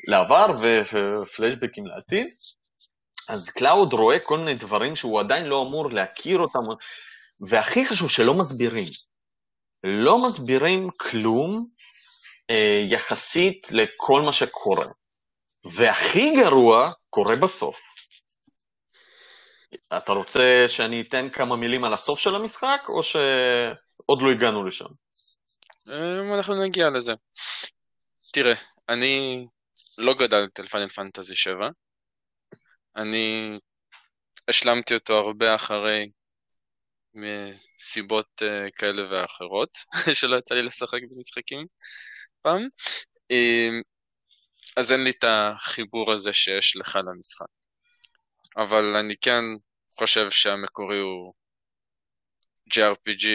[0.09, 2.27] לעבר ופלשבקים לעתיד.
[3.29, 6.61] אז קלאוד רואה כל מיני דברים שהוא עדיין לא אמור להכיר אותם,
[7.49, 8.93] והכי חשוב שלא מסבירים.
[9.85, 11.67] לא מסבירים כלום
[12.51, 14.87] אה, יחסית לכל מה שקורה.
[15.65, 17.96] והכי גרוע קורה בסוף.
[19.97, 24.89] אתה רוצה שאני אתן כמה מילים על הסוף של המשחק, או שעוד לא הגענו לשם?
[25.89, 27.13] אמ, אנחנו נגיע לזה.
[28.33, 28.55] תראה,
[28.89, 29.47] אני
[29.99, 31.69] לא גדלתי על פיינל פנטזי 7.
[32.97, 33.57] אני
[34.49, 36.11] השלמתי אותו הרבה אחרי
[37.15, 39.71] מסיבות uh, כאלה ואחרות,
[40.21, 41.67] שלא יצא לי לשחק במשחקים
[42.43, 42.65] פעם.
[43.33, 43.83] Um,
[44.77, 47.56] אז אין לי את החיבור הזה שיש לך למשחק.
[48.57, 49.45] אבל אני כן
[49.99, 51.35] חושב שהמקורי הוא
[52.71, 53.27] JRPG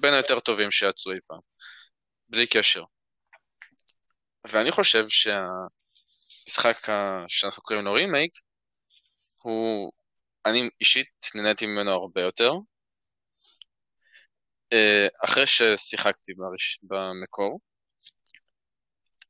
[0.00, 1.40] בין היותר טובים שיצאו אי פעם,
[2.28, 2.84] בלי קשר.
[4.46, 6.76] ואני חושב שהמשחק
[7.28, 8.32] שאנחנו קוראים לו רימייק,
[9.42, 9.92] הוא,
[10.46, 12.52] אני אישית נהניתי ממנו הרבה יותר.
[14.72, 17.60] אה, אחרי ששיחקתי בראש, במקור,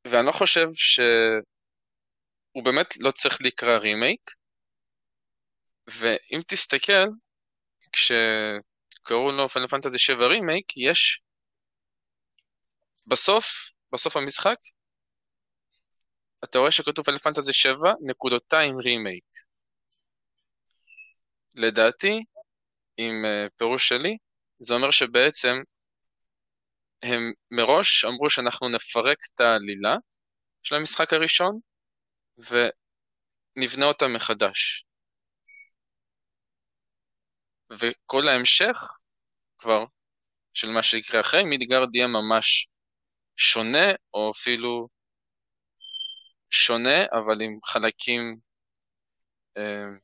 [0.07, 4.21] ואני לא חושב שהוא באמת לא צריך להיקרא רימייק,
[5.87, 7.05] ואם תסתכל,
[7.91, 11.21] כשקראו לו פנל פנטזי 7 רימייק, יש
[13.07, 13.45] בסוף,
[13.93, 14.57] בסוף המשחק,
[16.43, 19.23] אתה רואה שכתוב פנל פנטזי 7 נקודותיים רימייק.
[21.55, 22.23] לדעתי,
[22.97, 24.17] עם uh, פירוש שלי,
[24.59, 25.53] זה אומר שבעצם
[27.03, 29.95] הם מראש אמרו שאנחנו נפרק את העלילה
[30.63, 31.59] של המשחק הראשון
[32.37, 34.85] ונבנה אותה מחדש.
[37.79, 38.77] וכל ההמשך
[39.57, 39.85] כבר
[40.53, 42.67] של מה שיקרה אחרי מידגרד יהיה ממש
[43.37, 44.87] שונה, או אפילו
[46.49, 48.37] שונה, אבל עם חלקים
[49.57, 49.97] אה,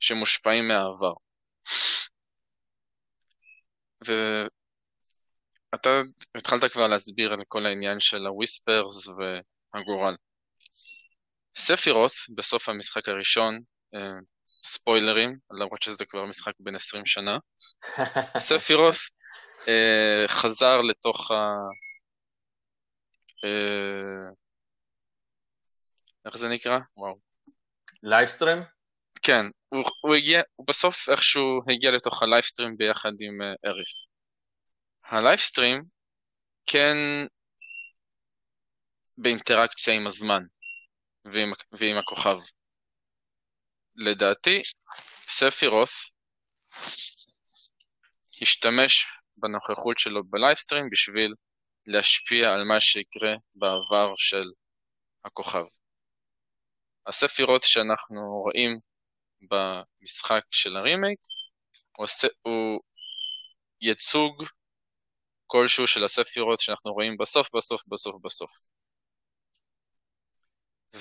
[0.00, 1.12] שמושפעים מהעבר.
[4.06, 5.90] ואתה
[6.34, 10.16] התחלת כבר להסביר על כל העניין של ה Whispers והגורל.
[11.58, 13.60] ספירות, בסוף המשחק הראשון,
[13.94, 14.00] אה,
[14.66, 17.38] ספוילרים, למרות שזה כבר משחק בן 20 שנה,
[18.38, 18.94] ספירות
[19.68, 21.34] אה, חזר לתוך ה...
[23.44, 24.30] אה,
[26.26, 26.78] איך זה נקרא?
[26.96, 27.18] וואו.
[28.02, 28.58] Lifestream?
[29.22, 33.88] כן, הוא, הוא הגיע, הוא בסוף איכשהו הגיע לתוך ה Lifestream ביחד עם אה, אריס.
[35.04, 35.82] ה Lifestream
[36.66, 36.96] כן
[39.22, 40.42] באינטראקציה עם הזמן
[41.24, 42.36] ועם, ועם הכוכב.
[43.96, 44.60] לדעתי,
[45.28, 46.12] ספירות
[48.42, 49.04] השתמש
[49.36, 51.34] בנוכחות שלו ב Lifestream בשביל
[51.86, 54.50] להשפיע על מה שיקרה בעבר של
[55.24, 55.64] הכוכב.
[57.06, 58.78] הספירות שאנחנו רואים
[59.50, 61.18] במשחק של הרימייק
[62.42, 62.80] הוא
[63.80, 64.44] ייצוג
[65.46, 68.50] כלשהו של הספירות שאנחנו רואים בסוף, בסוף, בסוף, בסוף.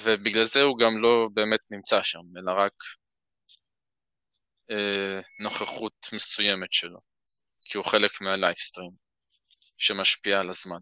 [0.03, 2.73] ובגלל זה הוא גם לא באמת נמצא שם, אלא רק
[4.71, 6.99] אה, נוכחות מסוימת שלו,
[7.62, 8.91] כי הוא חלק מהלייפסטרים
[9.77, 10.79] שמשפיע על הזמן.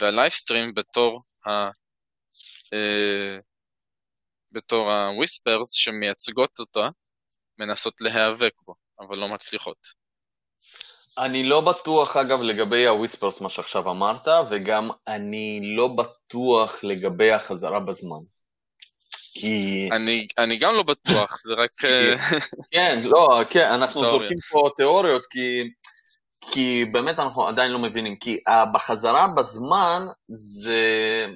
[0.00, 1.50] והלייפסטרים בתור ה...
[2.72, 3.38] אה,
[4.52, 6.88] בתור ה Whispers שמייצגות אותה,
[7.58, 9.86] מנסות להיאבק בו, אבל לא מצליחות.
[11.18, 17.30] אני לא בטוח, אגב, לגבי ה Whispers, מה שעכשיו אמרת, וגם אני לא בטוח לגבי
[17.30, 18.20] החזרה בזמן.
[19.32, 19.88] כי...
[19.92, 21.70] אני, אני גם לא בטוח, זה רק...
[21.84, 22.38] אה,
[22.72, 24.04] כן, לא, כן, אנחנו.
[24.04, 25.70] זורקים פה תיאוריות, כי,
[26.50, 28.16] כי באמת אנחנו עדיין לא מבינים.
[28.16, 28.38] כי
[28.74, 31.26] בחזרה בזמן זה,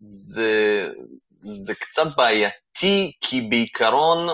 [0.00, 0.88] זה,
[1.40, 4.28] זה קצת בעייתי, כי בעיקרון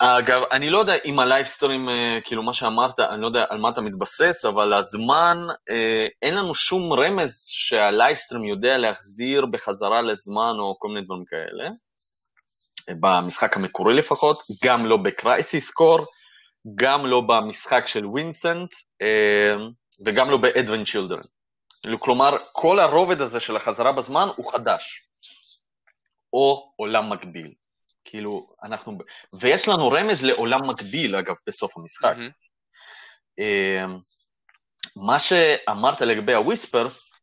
[0.00, 3.58] אגב, אני לא יודע אם ה Lifestream, אה, כאילו מה שאמרת, אני לא יודע על
[3.58, 5.38] מה אתה מתבסס, אבל הזמן,
[5.70, 11.24] אה, אין לנו שום רמז שה Lifestream יודע להחזיר בחזרה לזמן או כל מיני דברים
[11.24, 11.70] כאלה.
[13.00, 16.06] במשחק המקורי לפחות, גם לא ב Crisis Core,
[16.74, 19.56] גם לא במשחק של וינסנט, אה,
[20.06, 21.22] וגם לא ב-Advent Children.
[21.98, 25.08] כלומר, כל הרובד הזה של החזרה בזמן הוא חדש,
[26.32, 27.52] או עולם מקביל.
[28.04, 28.98] כאילו, אנחנו...
[29.32, 32.14] ויש לנו רמז לעולם מקביל, אגב, בסוף המשחק.
[32.16, 33.44] Mm-hmm.
[34.96, 37.20] מה שאמרת לגבי הוויספרס,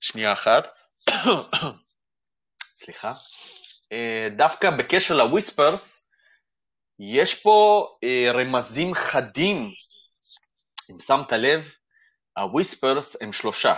[0.00, 0.68] שנייה אחת,
[2.80, 3.12] סליחה,
[3.92, 6.08] אה, דווקא בקשר לוויספרס,
[6.98, 9.72] יש פה אה, רמזים חדים.
[10.90, 11.74] אם שמת לב,
[12.36, 13.74] הוויספרס הם שלושה,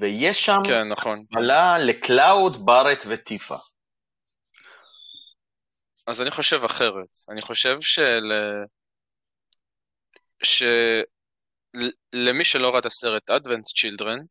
[0.00, 1.24] ויש שם כן, נכון.
[1.36, 3.56] אלה קלאוד, בארט וטיפה.
[6.06, 7.08] אז אני חושב אחרת.
[7.30, 8.32] אני חושב של...
[10.42, 10.94] של מי
[12.44, 14.26] שלא ראה את הסרט Advent Children,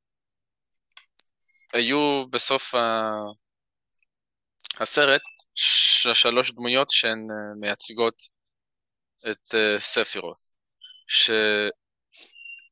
[1.74, 2.80] היו בסוף ה...
[4.80, 5.22] הסרט
[6.14, 8.16] שלוש דמויות שהן אה, מייצגות
[9.32, 10.38] את אה, ספירות,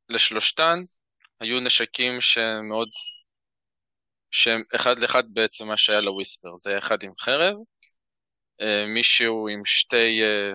[0.10, 0.80] שלשלושתן
[1.40, 2.88] היו נשקים שמאוד,
[4.32, 7.62] שהם אחד לאחד בעצם מה שהיה לוויספר, זה היה אחד עם חרב אה,
[8.88, 10.52] מישהו עם שתי, אה,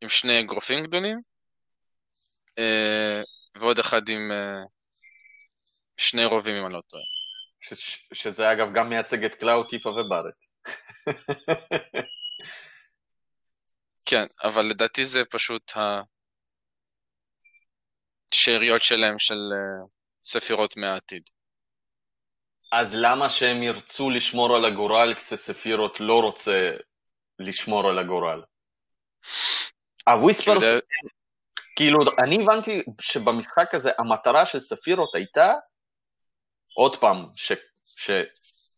[0.00, 1.20] עם שני אגרופים גדולים,
[2.58, 3.22] אה,
[3.60, 4.30] ועוד אחד עם
[5.96, 7.02] שני רובים אם אני לא טועה.
[7.60, 10.34] ש- שזה אגב גם מייצג את קלאו, טיפה ובארט.
[14.06, 15.72] כן, אבל לדעתי זה פשוט
[18.32, 19.38] השאריות שלהם של
[20.22, 21.22] ספירות מהעתיד.
[22.72, 26.70] אז למה שהם ירצו לשמור על הגורל כשספירות לא רוצה
[27.38, 28.42] לשמור על הגורל.
[30.06, 30.64] הוויספרס,
[31.76, 35.54] כאילו, אני הבנתי שבמשחק הזה המטרה של ספירות הייתה,
[36.74, 37.52] עוד פעם, ש,
[37.84, 38.10] ש,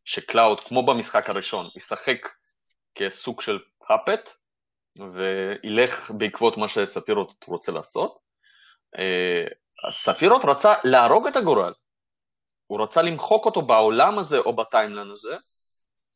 [0.04, 2.28] שקלאוד, כמו במשחק הראשון, ישחק
[2.94, 4.30] כסוג של פאפט,
[5.12, 8.18] וילך בעקבות מה שספירות רוצה לעשות.
[8.98, 9.44] אה,
[9.90, 11.72] ספירות רצה להרוג את הגורל,
[12.66, 15.36] הוא רצה למחוק אותו בעולם הזה או בטיימלן הזה,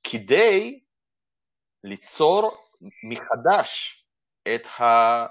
[0.04, 0.80] כדי
[1.84, 2.64] ליצור
[3.04, 4.04] מחדש
[4.54, 5.26] את, ה...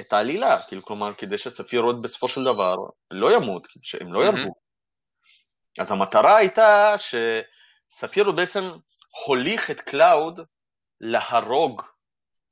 [0.00, 2.76] את העלילה, כאילו, כלומר, כדי שספירות בסופו של דבר
[3.10, 4.38] לא ימות, שהם לא יהרגו.
[4.38, 5.82] Mm-hmm.
[5.82, 6.94] אז המטרה הייתה
[7.92, 8.62] שספירות' בעצם
[9.26, 10.40] הוליך את קלאוד
[11.00, 11.82] להרוג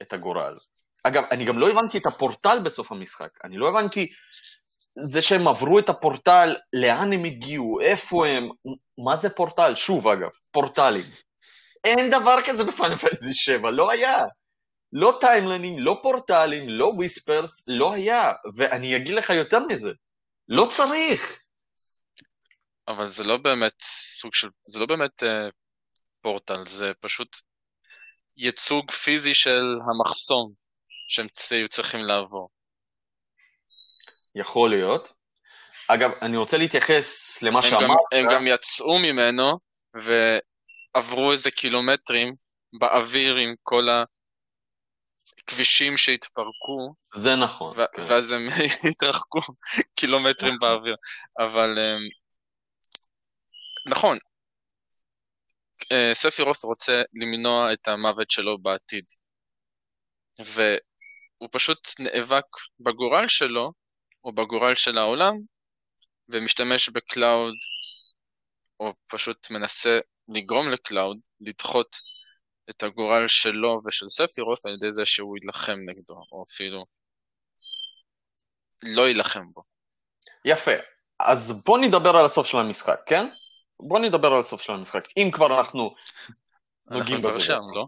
[0.02, 0.56] את הגורל.
[1.02, 4.12] אגב, אני גם לא הבנתי את הפורטל בסוף המשחק, אני לא הבנתי
[5.04, 8.48] זה שהם עברו את הפורטל, לאן הם הגיעו, איפה הם,
[9.04, 9.74] מה זה פורטל?
[9.74, 11.04] שוב אגב, פורטלים.
[11.84, 14.24] אין דבר כזה ב Final Fantasy 7, לא היה.
[14.92, 18.32] לא time-ליינים, לא פורטלים, לא whispers, לא היה.
[18.56, 19.90] ואני אגיד לך יותר מזה,
[20.48, 21.38] לא צריך.
[22.88, 23.82] אבל זה לא באמת
[24.20, 25.26] סוג של, זה לא באמת uh,
[26.20, 27.36] פורטל, זה פשוט
[28.36, 30.52] ייצוג פיזי של המחסום
[31.08, 31.26] שהם
[31.68, 32.50] צריכים לעבור.
[34.34, 35.12] יכול להיות,
[35.88, 37.98] אגב, אני רוצה להתייחס למה שאמרת.
[38.12, 39.58] הם גם יצאו ממנו
[40.94, 42.34] ועברו איזה קילומטרים
[42.80, 43.86] באוויר עם כל
[45.38, 47.78] הכבישים שהתפרקו, זה נכון.
[47.78, 48.02] ו- כן.
[48.02, 48.46] ואז הם
[48.90, 49.40] התרחקו
[49.94, 50.96] קילומטרים באוויר.
[51.38, 52.08] אבל אמ,
[53.86, 54.18] נכון,
[55.92, 59.04] אה, ספירות' רוצה למנוע את המוות שלו בעתיד.
[60.38, 62.44] והוא פשוט נאבק
[62.80, 63.72] בגורל שלו,
[64.24, 65.34] או בגורל של העולם,
[66.28, 67.54] ומשתמש בקלאוד,
[68.80, 69.98] או פשוט מנסה
[70.30, 71.96] לגרום לקלאוד לדחות
[72.70, 76.84] את הגורל שלו ושל ספירות' על ידי זה שהוא יילחם נגדו, או אפילו
[78.82, 79.62] לא יילחם בו.
[80.44, 80.70] יפה.
[81.18, 83.26] אז בוא נדבר על הסוף של המשחק, כן?
[83.88, 85.04] בוא נדבר על הסוף של המשחק.
[85.16, 85.94] אם כבר אנחנו
[86.90, 87.40] נוגעים בזה.
[87.40, 87.84] שם, לא?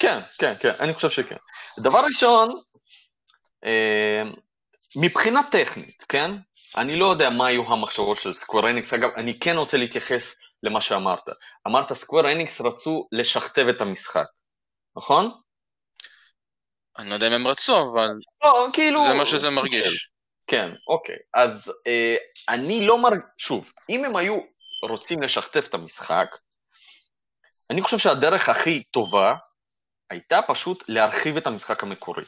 [0.00, 1.36] כן, כן, כן, אני חושב שכן.
[1.78, 2.48] דבר ראשון,
[3.64, 4.22] אה,
[4.96, 6.30] מבחינה טכנית, כן?
[6.76, 8.92] אני לא יודע מה היו המחשבות של סקוור אניקס.
[8.94, 11.28] אגב, אני כן רוצה להתייחס למה שאמרת.
[11.66, 14.26] אמרת סקוור אניקס רצו לשכתב את המשחק,
[14.96, 15.30] נכון?
[16.98, 18.08] אני לא יודע אם הם רצו, אבל
[18.44, 19.04] לא, כאילו...
[19.06, 20.10] זה מה שזה מרגיש.
[20.46, 21.16] כן, אוקיי.
[21.34, 22.16] אז אה,
[22.48, 23.24] אני לא מרגיש...
[23.36, 24.38] שוב, אם הם היו
[24.90, 26.26] רוצים לשכתב את המשחק,
[27.70, 29.34] אני חושב שהדרך הכי טובה
[30.10, 32.24] הייתה פשוט להרחיב את המשחק המקורי.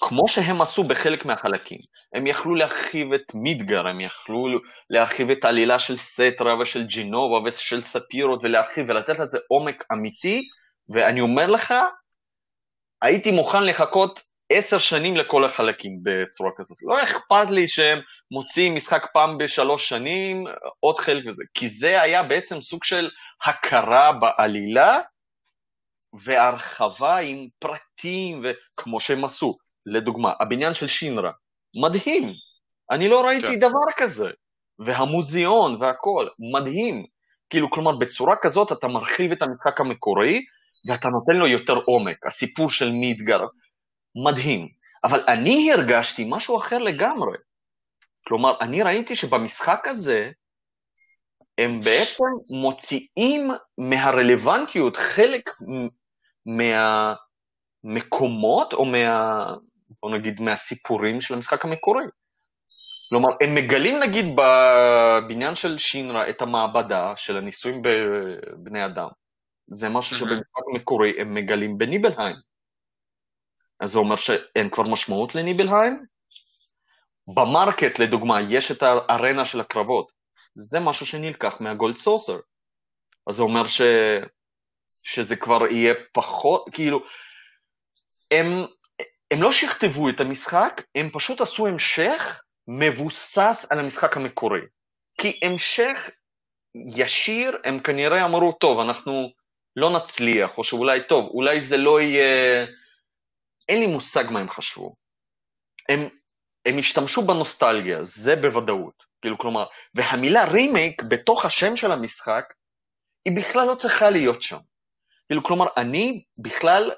[0.00, 1.78] כמו שהם עשו בחלק מהחלקים.
[2.14, 4.46] הם יכלו להרחיב את מידגר, הם יכלו
[4.90, 10.42] להרחיב את העלילה של סטרה ושל ג'ינובה ושל ספירות ולהרחיב ולתת לזה עומק אמיתי,
[10.88, 11.74] ואני אומר לך,
[13.02, 14.20] הייתי מוכן לחכות
[14.52, 16.78] עשר שנים לכל החלקים בצורה כזאת.
[16.82, 17.98] לא אכפת לי שהם
[18.30, 20.44] מוציאים משחק פעם בשלוש שנים,
[20.80, 23.10] עוד חלק מזה, כי זה היה בעצם סוג של
[23.44, 24.98] הכרה בעלילה
[26.24, 29.67] והרחבה עם פרטים וכמו שהם עשו.
[29.92, 31.30] לדוגמה, הבניין של שינרה,
[31.80, 32.32] מדהים.
[32.90, 33.60] אני לא ראיתי כן.
[33.60, 34.30] דבר כזה.
[34.78, 37.06] והמוזיאון והכל, מדהים.
[37.50, 40.44] כאילו, כלומר, בצורה כזאת אתה מרחיב את המשחק המקורי,
[40.88, 42.26] ואתה נותן לו יותר עומק.
[42.26, 43.40] הסיפור של מידגר,
[44.24, 44.68] מדהים.
[45.04, 47.36] אבל אני הרגשתי משהו אחר לגמרי.
[48.26, 50.30] כלומר, אני ראיתי שבמשחק הזה,
[51.58, 52.24] הם בעצם
[52.62, 55.50] מוציאים מהרלוונטיות חלק
[57.84, 59.54] מהמקומות, או מה...
[60.02, 62.04] בוא נגיד, מהסיפורים של המשחק המקורי.
[63.08, 69.08] כלומר, הם מגלים נגיד בבניין של שינרה את המעבדה של הניסויים בבני אדם.
[69.70, 70.30] זה משהו מהמם.
[70.30, 72.36] שבמשחק המקורי הם מגלים בניבלהיים.
[73.80, 76.04] אז זה אומר שאין כבר משמעות לניבלהיים?
[77.34, 80.12] במרקט, לדוגמה, יש את הארנה של הקרבות.
[80.54, 82.38] זה משהו שנלקח מהגולד סוסר.
[83.26, 83.80] אז זה אומר ש...
[85.04, 87.00] שזה כבר יהיה פחות, כאילו,
[88.30, 88.46] הם,
[89.30, 94.60] הם לא שכתבו את המשחק, הם פשוט עשו המשך מבוסס על המשחק המקורי.
[95.20, 96.10] כי המשך
[96.74, 99.32] ישיר, הם כנראה אמרו, טוב, אנחנו
[99.76, 102.66] לא נצליח, או שאולי, טוב, אולי זה לא יהיה...
[103.68, 104.94] אין לי מושג מה הם חשבו.
[105.88, 106.00] הם,
[106.66, 109.04] הם השתמשו בנוסטלגיה, זה בוודאות.
[109.20, 112.54] כאילו, כלומר, והמילה רימייק בתוך השם של המשחק,
[113.24, 114.58] היא בכלל לא צריכה להיות שם.
[115.26, 116.92] כאילו, כלומר, אני בכלל,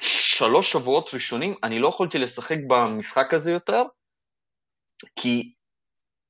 [0.00, 3.82] שלוש שבועות ראשונים, אני לא יכולתי לשחק במשחק הזה יותר,
[5.16, 5.52] כי,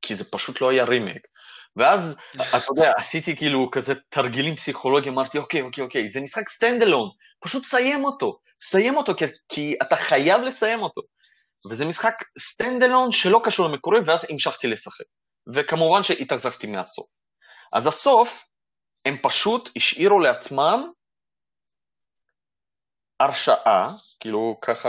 [0.03, 1.27] כי זה פשוט לא היה רימייק.
[1.77, 6.83] ואז, אתה יודע, עשיתי כאילו כזה תרגילים פסיכולוגיים, אמרתי, אוקיי, אוקיי, אוקיי, זה משחק stand
[6.83, 7.09] alone,
[7.41, 11.01] פשוט סיים אותו, סיים אותו, כי, כי אתה חייב לסיים אותו.
[11.71, 15.05] וזה משחק stand alone שלא קשור למקורי, ואז המשכתי לשחק.
[15.55, 17.07] וכמובן שהתאכזבתי מהסוף.
[17.73, 18.47] אז הסוף,
[19.05, 20.91] הם פשוט השאירו לעצמם
[23.23, 24.89] הרשאה, כאילו ככה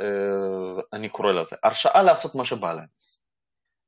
[0.00, 2.86] אה, אני קורא לזה, הרשאה לעשות מה שבא להם.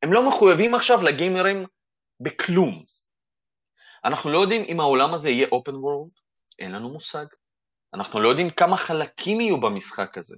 [0.02, 1.66] הם לא מחויבים עכשיו לגיימרים
[2.20, 2.74] בכלום.
[4.04, 6.20] אנחנו לא יודעים אם העולם הזה יהיה open world,
[6.58, 7.24] אין לנו מושג.
[7.94, 10.36] אנחנו לא יודעים כמה חלקים יהיו במשחק הזה.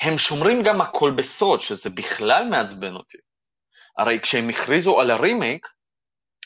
[0.00, 3.18] הם שומרים גם הכל בסוד, שזה בכלל מעצבן אותי.
[3.98, 5.66] הרי כשהם הכריזו על הרימייק,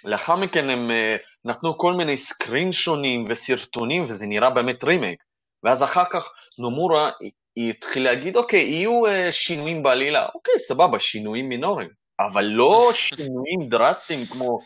[0.04, 5.22] לאחר מכן הם uh, נתנו כל מיני סקרין שונים וסרטונים, וזה נראה באמת רימייק.
[5.62, 7.10] ואז אחר כך נומורה
[7.56, 10.26] היא התחילה להגיד, אוקיי, יהיו uh, שינויים בעלילה.
[10.34, 11.90] אוקיי, סבבה, שינויים מינוריים.
[12.20, 14.58] אבל לא שינויים דרסטיים כמו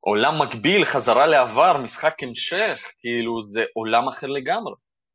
[0.00, 4.74] עולם מקביל, חזרה לעבר, משחק המשך, כאילו זה עולם אחר לגמרי.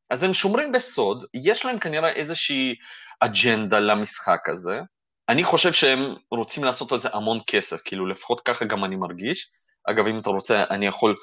[0.09, 2.75] אז הם שומרים בסוד, יש להם כנראה איזושהי
[3.19, 4.81] אג'נדה למשחק הזה.
[5.29, 9.49] אני חושב שהם רוצים לעשות על זה המון כסף, כאילו לפחות ככה גם אני מרגיש.
[9.89, 11.15] אגב, אם אתה רוצה, אני יכול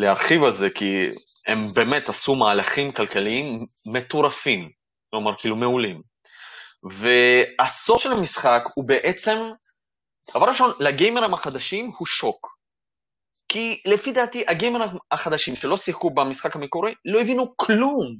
[0.00, 1.08] להרחיב על זה, כי
[1.46, 4.70] הם באמת עשו מהלכים כלכליים מטורפים,
[5.10, 6.02] כלומר, כאילו מעולים.
[6.82, 9.38] והסוף של המשחק הוא בעצם,
[10.34, 12.58] דבר ראשון, לגיימרים החדשים הוא שוק.
[13.48, 18.18] כי לפי דעתי, הגיימרים החדשים שלא שיחקו במשחק המקורי, לא הבינו כלום.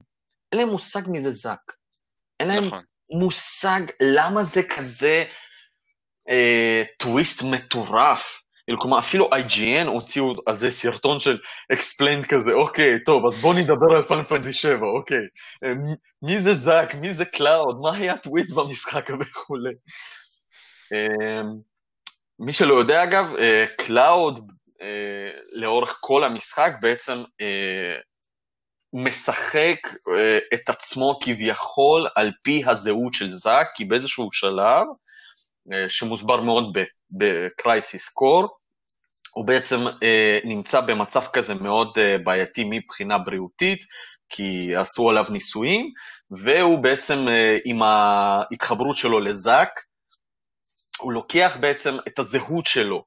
[0.52, 1.72] אין להם מושג מי זה זאק.
[2.40, 2.84] אין להם נכון.
[3.10, 5.24] מושג למה זה כזה
[6.28, 8.42] אה, טוויסט מטורף.
[8.76, 11.38] כלומר, אפילו IGN הוציאו על זה סרטון של
[11.72, 15.26] explained כזה, אוקיי, טוב, אז בואו נדבר על Final Fantasy 7, אוקיי.
[15.64, 15.72] אה,
[16.22, 19.72] מי זה זאק, מי זה קלאוד, מה היה טוויסט במשחק וכולי.
[20.92, 21.42] אה,
[22.38, 23.34] מי שלא יודע, אגב,
[23.78, 24.52] קלאוד,
[25.52, 27.22] לאורך כל המשחק בעצם
[28.92, 29.78] משחק
[30.54, 34.86] את עצמו כביכול על פי הזהות של זאק, כי באיזשהו שלב,
[35.88, 36.72] שמוסבר מאוד
[37.11, 38.59] ב-Crisis Core,
[39.32, 43.84] הוא בעצם אה, נמצא במצב כזה מאוד אה, בעייתי מבחינה בריאותית,
[44.28, 45.92] כי עשו עליו ניסויים,
[46.30, 49.80] והוא בעצם אה, עם ההתחברות שלו לזאק,
[50.98, 53.04] הוא לוקח בעצם את הזהות שלו,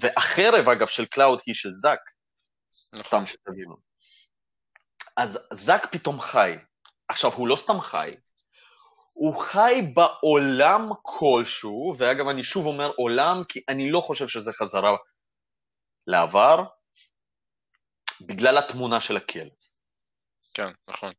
[0.00, 2.00] והחרב אגב של קלאוד היא של זאק,
[2.92, 3.02] נכון.
[3.02, 3.76] סתם שתבינו.
[5.16, 6.56] אז זאק פתאום חי.
[7.08, 8.14] עכשיו, הוא לא סתם חי,
[9.12, 14.90] הוא חי בעולם כלשהו, ואגב, אני שוב אומר עולם, כי אני לא חושב שזה חזרה
[16.06, 16.64] לעבר,
[18.20, 19.50] בגלל התמונה של הכלב.
[20.54, 21.12] כן, נכון.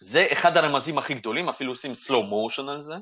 [0.00, 2.94] זה אחד הרמזים הכי גדולים, אפילו עושים slow motion על זה,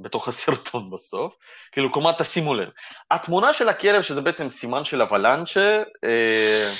[0.00, 1.36] בתוך הסרטון בסוף.
[1.72, 2.68] כאילו, כלומר, תשימו לב.
[3.10, 6.72] התמונה של הכלב, שזה בעצם סימן של אבלנצ'ה, אה,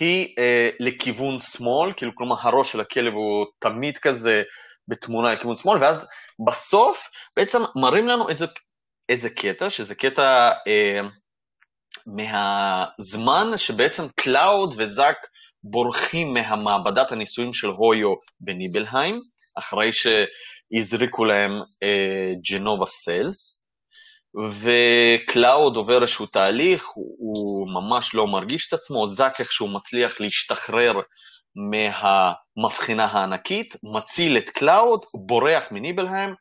[0.00, 4.42] היא אה, לכיוון שמאל, כאילו, כלומר, הראש של הכלב הוא תמיד כזה
[4.88, 6.08] בתמונה לכיוון שמאל, ואז
[6.48, 8.46] בסוף בעצם מראים לנו איזה,
[9.08, 11.00] איזה קטע, שזה קטע אה,
[12.06, 15.16] מהזמן שבעצם קלאוד וזאק
[15.64, 19.20] בורחים מהמעבדת הניסויים של הוג'ו בניבלהיים,
[19.58, 23.65] אחרי שהזריקו להם אה, Jenova cells,
[24.36, 30.92] וקלאוד עובר איזשהו תהליך, הוא ממש לא מרגיש את עצמו, זאק איכשהו מצליח להשתחרר
[31.70, 36.34] מהמבחנה הענקית, מציל את קלאוד, בורח מניבלהיים,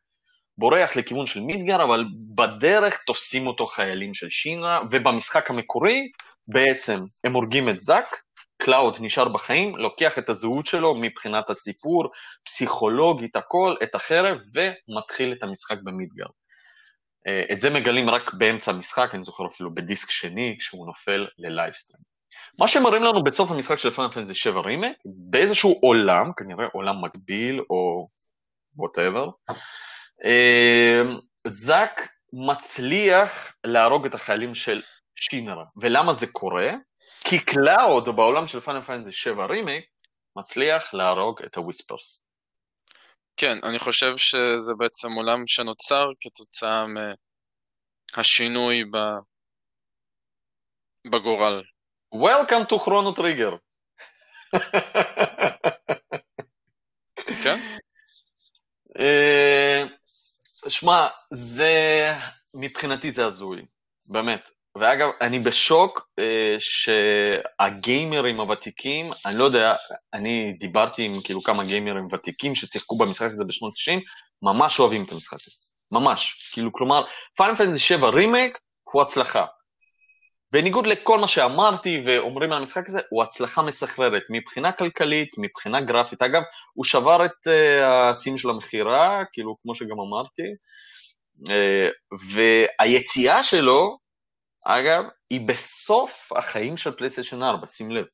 [0.58, 2.06] בורח לכיוון של מידגר, אבל
[2.38, 6.12] בדרך תופסים אותו חיילים של שינרה, ובמשחק המקורי
[6.48, 8.22] בעצם הם הורגים את זאק,
[8.58, 12.10] קלאוד נשאר בחיים, לוקח את הזהות שלו מבחינת הסיפור,
[12.46, 16.26] פסיכולוגית, הכל, את החרב, ומתחיל את המשחק במידגר.
[17.28, 22.02] אה, את זה מגלים רק באמצע המשחק, אני זוכר אפילו בדיסק שני, כשהוא נופל ל-Lifestream.
[22.60, 27.62] מה שמראים לנו בסוף המשחק של Final Fantasy 7 רימק, באיזשהו עולם, כנראה עולם מקביל
[27.70, 28.08] או
[28.76, 29.30] whatever,
[30.26, 31.02] אה,
[31.48, 34.82] זאק מצליח להרוג את החיילים של
[35.16, 35.64] שינרה.
[35.82, 36.72] ולמה זה קורה?
[37.24, 39.84] כי קלאוד בעולם של Final Fantasy 7 רימק
[40.36, 42.25] מצליח להרוג את ה-whispers.
[43.38, 46.86] כן, אני חושב שזה בעצם עולם שנוצר כתוצאה
[48.18, 48.98] מהשינוי ב...
[51.12, 51.64] בגורל.
[52.16, 53.56] Welcome to Chrono Trigger.
[57.44, 57.60] כן?
[59.00, 59.84] אה,
[60.68, 61.74] שמע, זה,
[62.62, 63.66] מבחינתי זה הזוי,
[64.10, 64.55] באמת.
[64.76, 69.74] ואגב, אני בשוק אה, שהגיימרים הוותיקים, אני לא יודע,
[70.14, 74.00] אני דיברתי עם כאילו כמה גיימרים ותיקים ששיחקו במשחק הזה בשנות ה-90,
[74.42, 75.56] ממש אוהבים את המשחק הזה,
[75.92, 76.52] ממש.
[76.54, 77.04] כאילו, כלומר,
[77.38, 79.46] פיינל פנטסי 7 רימייק הוא הצלחה.
[80.52, 86.22] בניגוד לכל מה שאמרתי ואומרים על המשחק הזה, הוא הצלחה מסחררת מבחינה כלכלית, מבחינה גרפית.
[86.22, 86.42] אגב,
[86.74, 90.44] הוא שבר את uh, השיא של המכירה, כאילו, כמו שגם אמרתי,
[91.48, 92.16] uh,
[92.76, 94.05] והיציאה שלו,
[94.66, 98.06] אגב, היא בסוף החיים של פלייסטיישן 4, שים לב.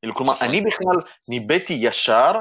[0.00, 2.32] כאילו, כלומר, אני בכלל ניבאתי ישר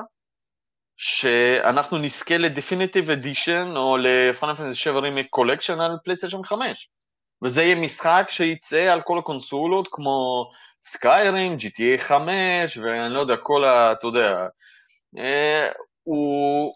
[0.98, 6.90] שאנחנו נזכה ל-definitive edition או ל-Final Fantasy 7 Remake collection על פלייסטיישן 5.
[7.44, 10.46] וזה יהיה משחק שייצא על כל הקונסולות כמו
[10.84, 13.92] סקיירים, GTA 5 ואני לא יודע, כל ה...
[13.92, 14.48] אתה יודע,
[15.18, 15.70] אה,
[16.04, 16.74] הוא,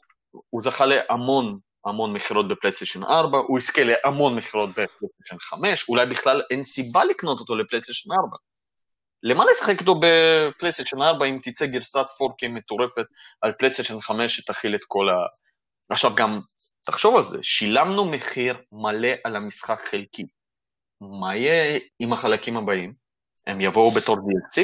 [0.50, 6.42] הוא זכה להמון המון מכירות בפלייסטיישן 4, הוא יזכה להמון מכירות בפלייסטיישן 5, אולי בכלל
[6.50, 8.38] אין סיבה לקנות אותו לפלייסטיישן 4.
[9.24, 13.06] למה לשחק אותו בפלייסטיישן 4 אם תצא גרסת 4K מטורפת
[13.42, 15.14] על פלייסטיישן 5 שתכיל את כל ה...
[15.90, 16.40] עכשיו גם,
[16.86, 20.26] תחשוב על זה, שילמנו מחיר מלא על המשחק חלקי.
[21.02, 22.94] מה יהיה עם החלקים הבאים?
[23.48, 24.62] הם יבואו בתור DLC,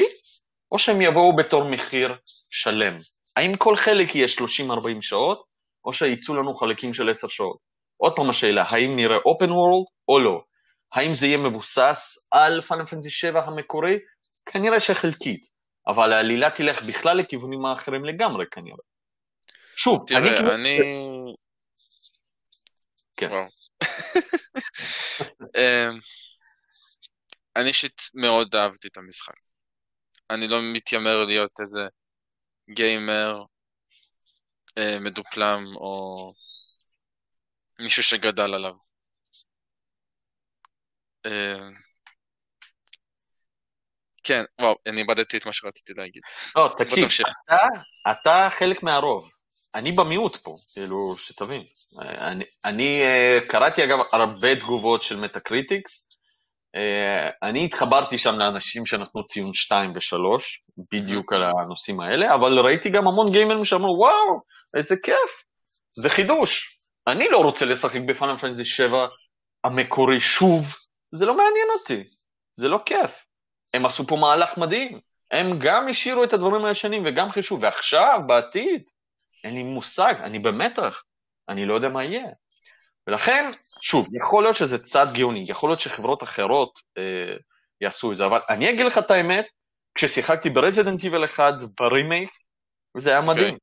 [0.72, 2.16] או שהם יבואו בתור מחיר
[2.50, 2.96] שלם?
[3.36, 4.40] האם כל חלק יהיה 30-40
[5.00, 5.44] שעות,
[5.86, 7.58] או שיצאו לנו חלקים של 10 שעות?
[7.96, 10.42] עוד פעם השאלה, האם נראה open world או לא?
[10.92, 13.98] האם זה יהיה מבוסס על פאנל פנטסי 7 המקורי?
[14.46, 15.46] כנראה שחלקית,
[15.86, 18.78] אבל העלילה תלך בכלל לכיוונים האחרים לגמרי כנראה.
[19.76, 20.54] שוב, תראה, אני כאילו...
[20.54, 20.78] אני...
[23.16, 23.30] כן.
[25.56, 25.98] אמ,
[27.56, 29.34] אני אישית מאוד אהבתי את המשחק.
[30.30, 31.80] אני לא מתיימר להיות איזה
[32.70, 33.44] גיימר
[35.00, 36.16] מדופלם או
[37.78, 38.74] מישהו שגדל עליו.
[41.26, 41.68] אה,
[44.26, 46.22] כן, וואו, אני איבדתי את מה שרציתי להגיד.
[46.56, 47.08] לא, תקשיב.
[47.46, 47.56] אתה,
[48.10, 49.30] אתה חלק מהרוב.
[49.74, 51.62] אני במיעוט פה, כאילו, שתבין.
[52.00, 56.05] אני, אני uh, קראתי אגב הרבה תגובות של מטה-קריטיקס.
[56.05, 56.05] Uh,
[57.42, 60.16] אני התחברתי שם לאנשים שנתנו ציון 2 ו-3,
[60.92, 64.40] בדיוק על הנושאים האלה, אבל ראיתי גם המון גיימרים שאמרו, וואו,
[64.76, 65.44] איזה כיף,
[65.98, 66.78] זה חידוש.
[67.06, 69.06] אני לא רוצה לשחק ב Final Fantasy 7
[69.64, 70.74] המקורי שוב,
[71.14, 72.04] זה לא מעניין אותי,
[72.56, 73.24] זה לא כיף.
[73.74, 75.00] הם עשו פה מהלך מדהים.
[75.30, 78.82] הם גם השאירו את הדברים הישנים וגם חישוב, ועכשיו, בעתיד,
[79.44, 81.02] אין לי מושג, אני במתח,
[81.48, 82.26] אני לא יודע מה יהיה.
[83.06, 83.50] ולכן,
[83.80, 87.36] שוב, יכול להיות שזה צעד גאוני, יכול להיות שחברות אחרות אה,
[87.80, 89.46] יעשו את זה, אבל אני אגיד לך את האמת,
[89.94, 92.30] כששיחקתי ברזידנט איבל 1 ברימייק,
[92.98, 93.54] זה היה מדהים.
[93.54, 93.58] Okay.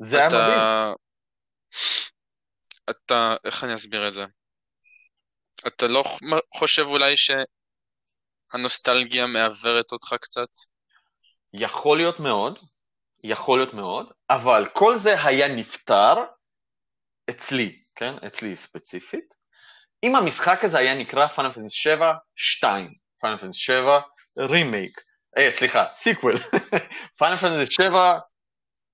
[0.00, 0.36] זה היה אתה...
[0.36, 0.94] מדהים.
[2.90, 4.24] אתה, איך אני אסביר את זה?
[5.66, 6.02] אתה לא
[6.54, 7.14] חושב אולי
[8.52, 10.48] שהנוסטלגיה מעוורת אותך קצת?
[11.52, 12.58] יכול להיות מאוד,
[13.24, 16.14] יכול להיות מאוד, אבל כל זה היה נפתר
[17.30, 18.14] אצלי, כן?
[18.26, 19.34] אצלי ספציפית.
[20.02, 24.00] אם המשחק הזה היה נקרא Final Fantasy 7, 2, Final Fantasy 7,
[24.38, 24.92] רימייק,
[25.38, 26.36] אה, סליחה, sequel,
[27.18, 28.18] Final Fantasy 7,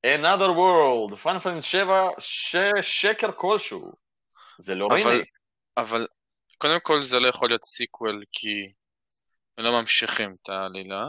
[0.07, 2.57] another world, Final Fantasy 7, ש...
[2.82, 3.92] שקר כלשהו.
[4.59, 5.28] זה לא אבל, רימייק.
[5.76, 6.07] אבל
[6.59, 8.72] קודם כל זה לא יכול להיות sequel כי
[9.59, 11.04] הם לא ממשיכים את העלילה,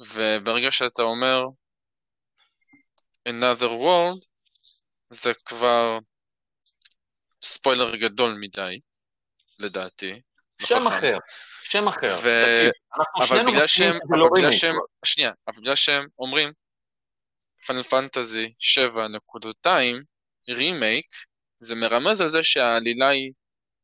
[0.00, 1.42] וברגע שאתה אומר
[3.28, 4.26] another world,
[5.10, 5.98] זה כבר
[7.46, 8.80] ספוילר גדול מדי,
[9.58, 10.20] לדעתי.
[10.62, 10.92] שם נכון.
[10.92, 11.18] אחר,
[11.62, 12.18] שם אחר.
[12.22, 12.28] ו...
[12.54, 14.52] תקשיב, אנחנו אבל בגלל שהם, לא אבל בגלל.
[14.52, 14.74] שהם,
[15.04, 16.52] שנייה, אבל בגלל שהם אומרים
[17.66, 20.02] פאנל פנטזי 7 נקודותיים
[20.48, 21.06] רימייק,
[21.60, 23.32] זה מרמז על זה שהעלילה היא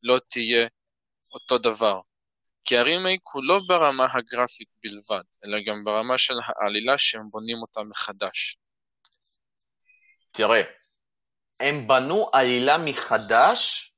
[0.02, 0.68] לא תהיה
[1.34, 2.00] אותו דבר.
[2.64, 7.82] כי הרימייק הוא לא ברמה הגרפית בלבד, אלא גם ברמה של העלילה שהם בונים אותה
[7.82, 8.56] מחדש.
[10.30, 10.62] תראה,
[11.62, 13.92] הם בנו עלילה מחדש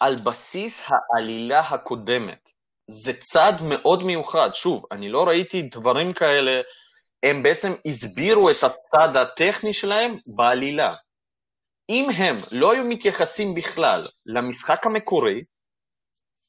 [0.00, 2.50] על בסיס העלילה הקודמת.
[2.90, 4.50] זה צעד מאוד מיוחד.
[4.54, 6.60] שוב, אני לא ראיתי דברים כאלה,
[7.22, 10.94] הם בעצם הסבירו את הצד הטכני שלהם בעלילה.
[11.90, 15.44] אם הם לא היו מתייחסים בכלל למשחק המקורי,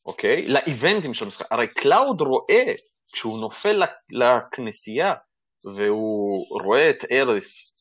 [0.06, 0.48] אוקיי?
[0.48, 2.74] לאיבנטים של המשחק, הרי קלאוד רואה,
[3.12, 5.14] כשהוא נופל לכנסייה,
[5.76, 7.74] והוא רואה את אריס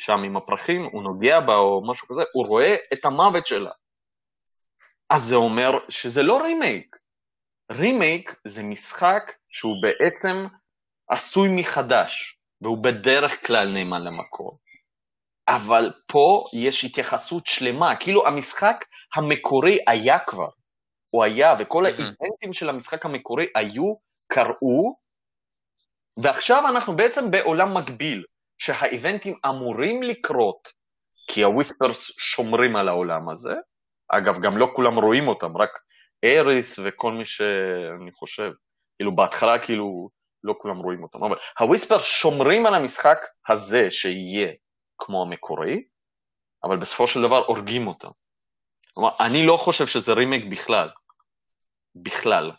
[0.00, 3.70] שם עם הפרחים, הוא נוגע בה או משהו כזה, הוא רואה את המוות שלה.
[5.10, 6.96] אז זה אומר שזה לא רימייק.
[7.72, 10.46] רימייק זה משחק שהוא בעצם
[11.10, 14.58] עשוי מחדש, והוא בדרך כלל נאמן למקור.
[15.48, 18.84] אבל פה יש התייחסות שלמה, כאילו המשחק
[19.14, 20.48] המקורי היה כבר,
[21.10, 23.94] הוא היה, וכל האיבנטים של המשחק המקורי היו,
[24.32, 24.94] קראו,
[26.22, 28.24] ועכשיו אנחנו בעצם בעולם מקביל,
[28.60, 30.72] שהאיבנטים אמורים לקרות,
[31.26, 33.54] כי הוויספרס שומרים על העולם הזה,
[34.08, 35.70] אגב, גם לא כולם רואים אותם, רק
[36.24, 38.52] אריס וכל מי שאני חושב,
[38.96, 40.10] כאילו בהתחלה כאילו
[40.44, 44.52] לא כולם רואים אותם, אבל ה whispers שומרים על המשחק הזה שיהיה
[44.98, 45.84] כמו המקורי,
[46.64, 48.10] אבל בסופו של דבר הורגים אותם.
[48.94, 50.88] כלומר, אני לא חושב שזה רימייק בכלל.
[51.94, 52.50] בכלל.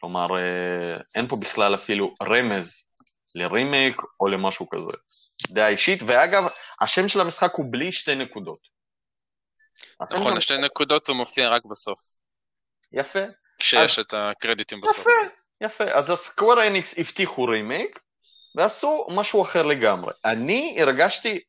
[0.00, 0.26] כלומר,
[1.14, 2.89] אין פה בכלל אפילו רמז
[3.34, 4.96] לרימייק או למשהו כזה.
[5.50, 6.44] דעה אישית, ואגב,
[6.80, 8.68] השם של המשחק הוא בלי שתי נקודות.
[10.10, 11.98] נכון, השתי נקודות הוא מופיע רק בסוף.
[12.92, 13.24] יפה.
[13.58, 14.98] כשיש את הקרדיטים בסוף.
[14.98, 15.10] יפה,
[15.60, 15.84] יפה.
[15.84, 18.00] אז ה Square Enix הבטיחו רימייק,
[18.56, 20.12] ועשו משהו אחר לגמרי.
[20.24, 21.40] אני הרגשתי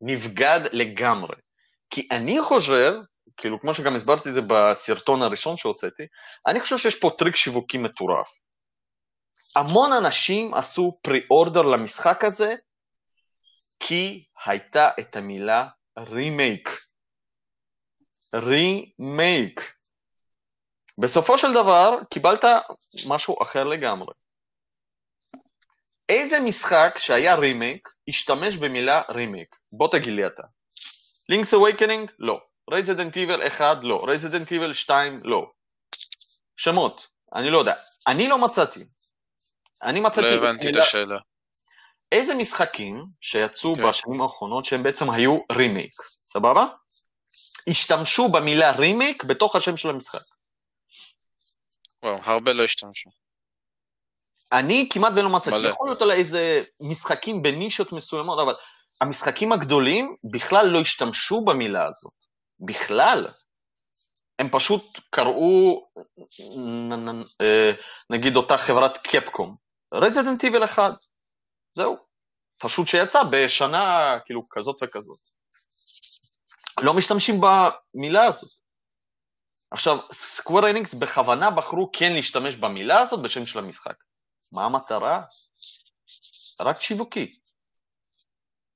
[0.00, 1.36] נבגד לגמרי.
[1.90, 2.94] כי אני חושב,
[3.36, 6.02] כאילו כמו שגם הסברתי את זה בסרטון הראשון שהוצאתי,
[6.46, 8.28] אני חושב שיש פה טריק שיווקי מטורף.
[9.56, 12.54] המון אנשים עשו pre-order למשחק הזה,
[13.80, 15.68] כי הייתה את המילה
[15.98, 16.70] רימייק.
[18.34, 19.72] רימייק.
[20.98, 22.44] בסופו של דבר קיבלת
[23.06, 24.14] משהו אחר לגמרי.
[26.08, 29.56] איזה משחק שהיה רימייק השתמש במילה רימייק?
[29.72, 30.42] בוא תגיד לי אתה.
[31.28, 32.10] Link's Awakening?
[32.18, 32.40] לא.
[32.70, 33.78] Resident Evil 1?
[33.82, 34.04] לא.
[34.08, 35.20] Resident Evil 2?
[35.24, 35.50] לא.
[36.56, 37.74] שמות, אני לא יודע.
[38.06, 38.84] אני לא מצאתי.
[39.82, 40.26] אני מצאתי...
[40.26, 41.18] לא הבנתי את השאלה.
[42.12, 43.88] איזה משחקים שיצאו כן.
[43.88, 45.92] בשנים האחרונות שהם בעצם היו רימייק,
[46.26, 46.66] סבבה?
[47.68, 50.22] השתמשו במילה רימייק בתוך השם של המשחק.
[52.02, 53.10] וואו, הרבה לא השתמשו.
[54.52, 55.68] אני כמעט ולא מצאתי, מלא.
[55.68, 58.54] יכול להיות על איזה משחקים בנישות מסוימות, אבל
[59.00, 62.12] המשחקים הגדולים בכלל לא השתמשו במילה הזאת.
[62.66, 63.26] בכלל.
[64.38, 65.88] הם פשוט קראו,
[67.40, 67.70] אה,
[68.10, 70.92] נגיד אותה חברת קפקום, רזידנט איבל 1,
[71.74, 71.96] זהו.
[72.60, 75.18] פשוט שיצא בשנה כאילו כזאת וכזאת.
[76.82, 78.50] לא משתמשים במילה הזאת.
[79.70, 83.94] עכשיו, סקוור אניקס בכוונה בחרו כן להשתמש במילה הזאת בשם של המשחק.
[84.52, 85.22] מה המטרה?
[86.60, 87.38] רק שיווקי.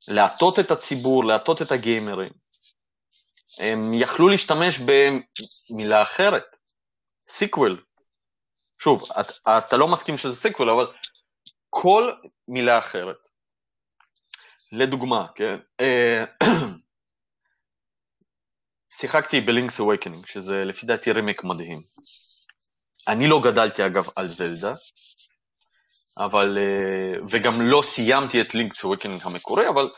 [0.09, 2.33] להטות את הציבור, להטות את הגיימרים.
[3.59, 6.57] הם יכלו להשתמש במילה אחרת,
[7.29, 7.85] sequel.
[8.83, 10.87] שוב, את, אתה לא מסכים שזה sequel, אבל
[11.71, 12.13] כל
[12.49, 13.29] מילה אחרת.
[14.73, 16.25] לדוגמה, כן, אה,
[18.99, 21.79] שיחקתי ב Link's Awakening, שזה לפי דעתי רימייק מדהים.
[23.09, 24.73] אני לא גדלתי אגב על זלדה,
[26.19, 29.89] אבל, אה, וגם לא סיימתי את Link's Awakening המקורי, אבל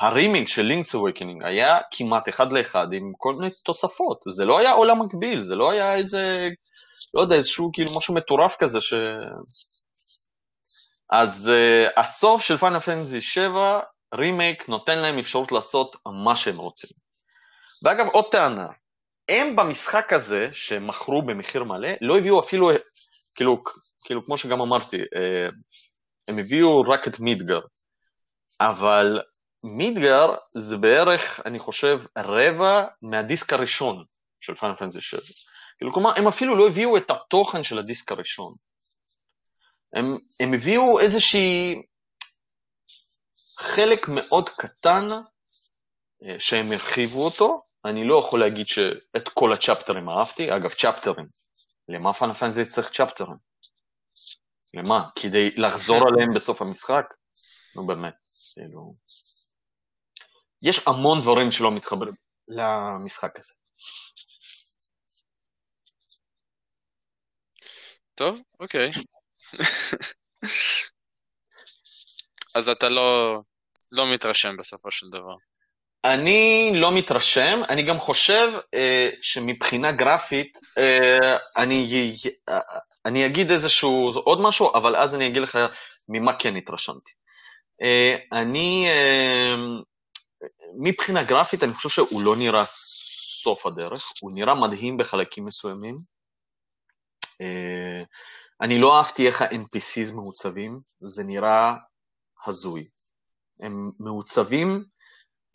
[0.00, 4.20] הרימייק של Link's Awakening היה כמעט אחד לאחד עם כל מיני תוספות.
[4.30, 6.48] זה לא היה עולם מקביל, זה לא היה איזה,
[7.14, 8.94] לא יודע, איזשהו כאילו משהו מטורף כזה ש...
[11.10, 13.80] אז uh, הסוף של Final Fantasy 7,
[14.14, 16.90] רימייק נותן להם אפשרות לעשות מה שהם רוצים.
[17.84, 18.66] ואגב, עוד טענה,
[19.28, 22.70] הם במשחק הזה, שמכרו במחיר מלא, לא הביאו אפילו,
[23.36, 23.62] כאילו,
[24.04, 25.48] כאילו כמו שגם אמרתי, אה,
[26.28, 27.60] הם הביאו רק את מידגר,
[28.60, 29.20] אבל
[29.64, 30.26] מידגר
[30.56, 34.04] זה בערך, אני חושב, רבע מהדיסק הראשון
[34.40, 35.20] של Final Fantasy 7.
[35.78, 38.52] כאילו, כלומר, הם אפילו לא הביאו את התוכן של הדיסק הראשון.
[39.92, 41.82] הם, הם הביאו איזושהי
[43.58, 45.10] חלק מאוד קטן
[46.24, 51.26] אה, שהם הרחיבו אותו, אני לא יכול להגיד שאת כל הצ'פטרים אהבתי, אגב צ'פטרים,
[51.88, 53.36] למה Final Fantasy צריך צ'פטרים?
[54.74, 55.08] למה?
[55.14, 57.04] כדי לחזור עליהם בסוף המשחק?
[57.76, 58.14] נו באמת,
[58.54, 58.94] כאילו...
[60.62, 62.14] יש המון דברים שלא מתחברים
[62.48, 63.54] למשחק הזה.
[68.16, 68.90] טוב, אוקיי.
[72.54, 73.40] אז אתה לא,
[73.92, 75.34] לא מתרשם בסופו של דבר.
[76.04, 81.86] אני לא מתרשם, אני גם חושב אה, שמבחינה גרפית, אה, אני,
[82.48, 82.60] אה,
[83.06, 85.58] אני אגיד איזשהו עוד משהו, אבל אז אני אגיד לך
[86.08, 87.10] ממה כן התרשמתי.
[87.82, 89.54] אה, אני, אה,
[90.78, 95.94] מבחינה גרפית, אני חושב שהוא לא נראה סוף הדרך, הוא נראה מדהים בחלקים מסוימים.
[97.40, 98.02] אה,
[98.60, 101.74] אני לא אהבתי איך ה-NPCs מעוצבים, זה נראה
[102.46, 102.84] הזוי.
[103.60, 104.84] הם מעוצבים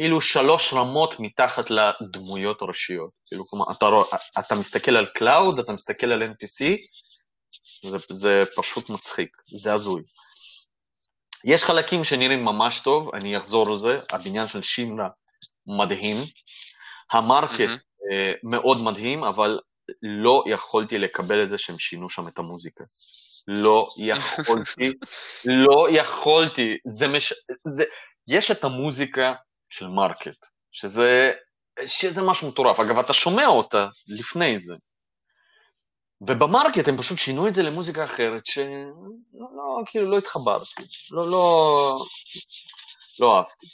[0.01, 3.09] כאילו שלוש רמות מתחת לדמויות הראשיות.
[3.25, 3.86] כאילו, כלומר, אתה,
[4.39, 6.65] אתה מסתכל על קלאוד, אתה מסתכל על NPC,
[7.89, 10.03] זה, זה פשוט מצחיק, זה הזוי.
[11.45, 15.09] יש חלקים שנראים ממש טוב, אני אחזור לזה, הבניין של שינרה
[15.67, 16.17] מדהים,
[17.12, 18.39] ה market mm-hmm.
[18.43, 19.59] מאוד מדהים, אבל
[20.02, 22.84] לא יכולתי לקבל את זה שהם שינו שם את המוזיקה.
[23.48, 24.94] לא יכולתי,
[25.66, 27.34] לא יכולתי, זה מש...
[27.68, 27.84] זה...
[28.28, 29.34] יש את המוזיקה
[29.70, 31.32] של market, שזה,
[31.86, 32.80] שזה משהו מטורף.
[32.80, 34.76] אגב, אתה שומע אותה לפני זה.
[36.28, 42.06] ובמרקט הם פשוט שינו את זה למוזיקה אחרת, שלא, לא, כאילו, לא התחברתי, לא, לא,
[43.20, 43.68] לא אהבתי.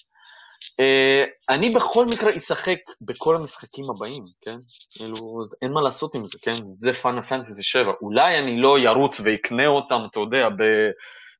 [0.82, 4.58] Uh, אני בכל מקרה אשחק בכל המשחקים הבאים, כן?
[4.92, 5.16] כאילו,
[5.62, 6.56] אין מה לעשות עם זה, כן?
[6.66, 7.82] זה פאנל פנטסי 7.
[8.02, 10.48] אולי אני לא ירוץ ואקנה אותם, אתה יודע,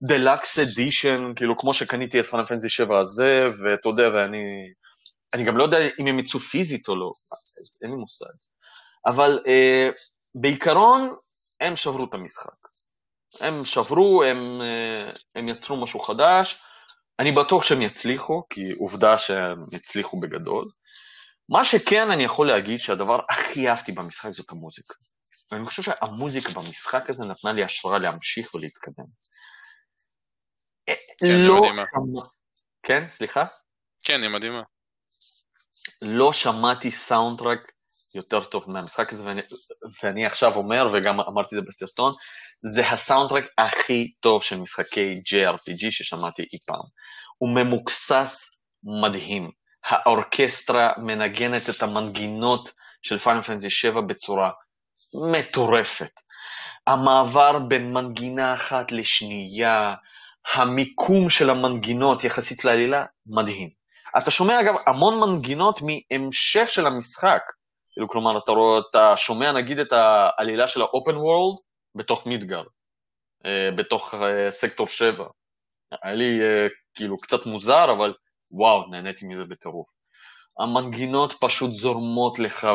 [0.04, 4.44] בדלקס אדישן, כאילו, כמו שקניתי את פאנל פנטסי 7 הזה, ואתה יודע, ואני...
[5.34, 7.10] אני גם לא יודע אם הם יצאו פיזית או לא,
[7.84, 8.34] אין לי מושג.
[9.06, 9.94] אבל uh,
[10.36, 11.10] בעיקרון,
[11.62, 12.68] הם שברו את המשחק.
[13.42, 16.62] הם שברו, הם, uh, הם יצרו משהו חדש,
[17.20, 20.66] אני בטוח שהם יצליחו, כי עובדה שהם יצליחו בגדול.
[21.50, 24.94] מה שכן אני יכול להגיד שהדבר הכי אהבתי במשחק זאת המוזיקה.
[25.52, 29.06] ואני חושב שהמוזיקה במשחק הזה נתנה לי השראה להמשיך ולהתקדם.
[31.20, 31.62] כן, לא...
[32.84, 33.46] כן, סליחה?
[34.04, 34.62] כן, היא מדהימה.
[36.02, 37.72] לא שמעתי סאונדטרק
[38.16, 39.42] יותר טוב מהמשחק הזה, ואני,
[40.04, 42.14] ואני עכשיו אומר, וגם אמרתי את זה בסרטון,
[42.74, 46.84] זה הסאונדטרק הכי טוב של משחקי JRPG ששמעתי אי פעם.
[47.38, 48.62] הוא ממוקסס
[49.02, 49.52] מדהים.
[49.86, 54.50] האורקסטרה מנגנת את המנגינות של Final Fantasy 7 בצורה
[55.32, 56.12] מטורפת.
[56.88, 59.94] המעבר בין מנגינה אחת לשנייה,
[60.54, 63.70] המיקום של המנגינות יחסית לעלילה, מדהים.
[64.18, 67.42] אתה שומע אגב המון מנגינות מהמשך של המשחק.
[67.98, 71.58] כאילו, כלומר, אתה, רואה, אתה שומע נגיד את העלילה של האופן וורלד
[71.96, 72.64] בתוך מידגר,
[73.46, 75.26] אה, בתוך אה, סקטור 7.
[76.04, 78.14] היה לי אה, כאילו קצת מוזר, אבל
[78.52, 79.88] וואו, נהניתי מזה בטירוף.
[80.60, 82.68] המנגינות פשוט זורמות לך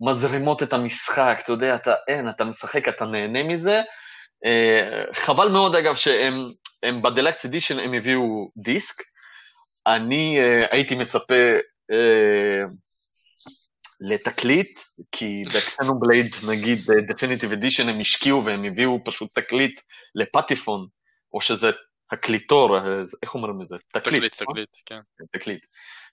[0.00, 3.82] ומזרימות את המשחק, אתה יודע, אתה אין, אתה משחק, אתה נהנה מזה.
[5.12, 9.02] חבל מאוד אגב שהם ב Deluxe Edition הם הביאו דיסק,
[9.86, 10.38] אני
[10.70, 11.34] הייתי מצפה
[14.00, 14.78] לתקליט,
[15.12, 19.80] כי ב Xenoblade, נגיד, ב-Definitive Edition הם השקיעו והם הביאו פשוט תקליט
[20.14, 20.86] לפטיפון,
[21.32, 21.70] או שזה
[22.10, 22.78] תקליטור,
[23.22, 23.76] איך אומרים את זה?
[23.92, 24.54] תקליט, תקליט, נכון?
[24.54, 25.00] תקליט כן.
[25.38, 25.64] תקליט.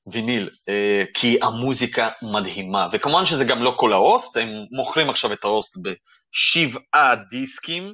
[0.08, 5.34] ויניל, אה, כי המוזיקה מדהימה, וכמובן שזה גם לא כל ה OST, הם מוכרים עכשיו
[5.34, 7.94] את ה OST בשבעה דיסקים,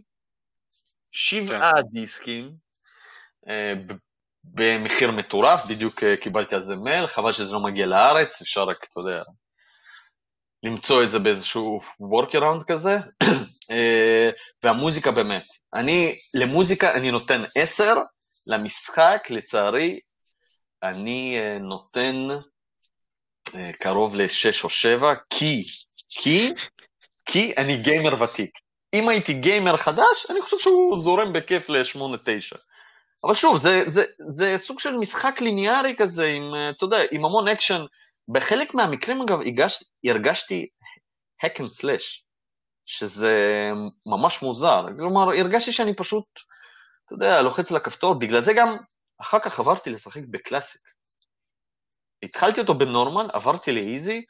[1.11, 1.81] שבעה כן.
[1.91, 2.51] דיסקים,
[3.45, 3.93] uh,
[4.53, 8.77] במחיר מטורף, בדיוק אה, קיבלתי על זה מייל, חבל שזה לא מגיע לארץ, אפשר רק,
[8.83, 9.21] אתה יודע,
[10.63, 12.97] למצוא את זה באיזשהו workaround כזה,
[13.71, 14.29] אה,
[14.63, 15.45] והמוזיקה באמת.
[15.73, 17.95] אני, למוזיקה אני נותן 10,
[18.47, 19.99] למשחק, לצערי,
[20.83, 22.27] אני אה, נותן
[23.79, 25.63] קרוב ל-6 או 7, כי,
[26.09, 26.53] כי,
[27.25, 28.51] כי אני גיימר ותיק.
[28.93, 32.57] אם הייתי גיימר חדש, אני חושב שהוא זורם בכיף ל-8-9.
[33.23, 37.25] אבל שוב, זה, זה, זה סוג של משחק ליניארי כזה, עם, אה, אתה יודע, עם
[37.25, 37.81] המון אקשן.
[38.27, 40.67] בחלק מהמקרים, אגב, הגש, הרגשתי
[41.45, 42.23] hack and slash,
[42.85, 43.35] שזה
[44.05, 44.85] ממש מוזר.
[44.97, 46.25] כלומר, הרגשתי שאני פשוט,
[47.05, 48.77] אתה יודע, לוחץ על הכפתור, בגלל זה גם
[49.21, 50.81] אחר כך עברתי לשחק ב classic.
[52.23, 54.25] התחלתי אותו ב normal, עברתי ל easy,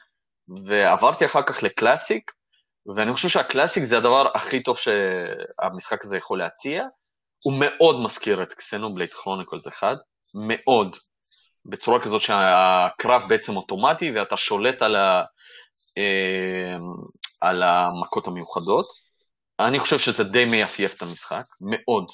[0.66, 2.32] ועברתי אחר כך ל classic,
[2.96, 6.84] ואני חושב שה classic זה הדבר הכי טוב שהמשחק הזה יכול להציע,
[7.44, 9.98] הוא מאוד מזכיר את Xenoblade Chronicles 1,
[10.48, 10.96] מאוד,
[11.68, 15.24] בצורה כזאת שהקרב בעצם אוטומטי ואתה שולט על, ה,
[15.98, 16.78] אה,
[17.42, 18.86] על המכות המיוחדות.
[19.60, 22.12] אני חושב שזה די מייפייף את המשחק, מאוד.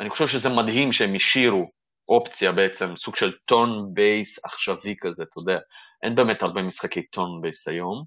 [0.00, 1.70] אני חושב שזה מדהים שהם השאירו
[2.08, 5.58] אופציה בעצם, סוג של turn base עכשווי כזה, אתה יודע.
[6.02, 8.04] אין באמת הרבה משחקי turn base היום,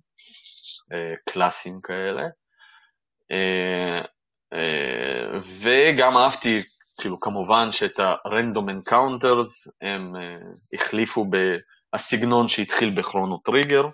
[0.93, 2.23] אה, קלאסיים כאלה.
[3.31, 4.01] אה,
[4.53, 6.61] אה, וגם אהבתי,
[7.01, 10.33] כאילו כמובן שאת ה-Random Encounters הם אה,
[10.73, 11.23] החליפו
[11.95, 13.87] בסגנון שהתחיל ב Chrono Trigger,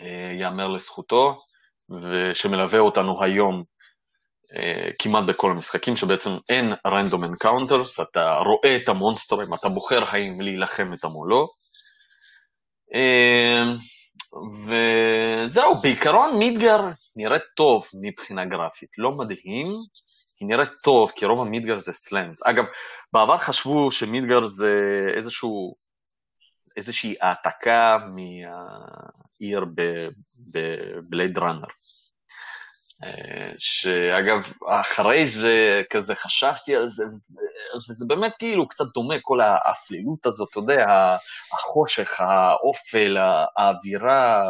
[0.00, 1.38] אה, יאמר לזכותו,
[2.02, 3.64] ושמלווה אותנו היום
[4.98, 10.92] כמעט בכל המשחקים, שבעצם אין Random Encounters, אתה רואה את המונסטרים, אתה בוחר האם להילחם
[10.92, 11.46] איתם או לא.
[14.66, 16.80] וזהו, בעיקרון מידגר
[17.16, 19.66] נראית טוב מבחינה גרפית, לא מדהים,
[20.40, 22.46] היא נראית טוב, כי רוב המידגר זה סלאמס.
[22.46, 22.64] אגב,
[23.12, 25.74] בעבר חשבו שמידגר זה איזשהו,
[26.76, 29.64] איזושהי העתקה מהעיר
[30.52, 31.66] בבלייד ראנר.
[33.58, 37.04] שאגב, אחרי זה כזה חשבתי על זה,
[37.90, 40.86] וזה באמת כאילו קצת דומה, כל האפלילות הזאת, אתה יודע,
[41.52, 43.16] החושך, האופל,
[43.56, 44.42] האווירה,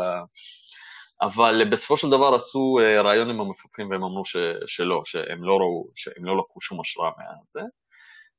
[1.23, 4.37] אבל בסופו של דבר עשו אה, רעיון עם המפתחים והם אמרו ש,
[4.67, 7.61] שלא, שהם לא ראו, שהם לא לקחו שום השראה מהזה,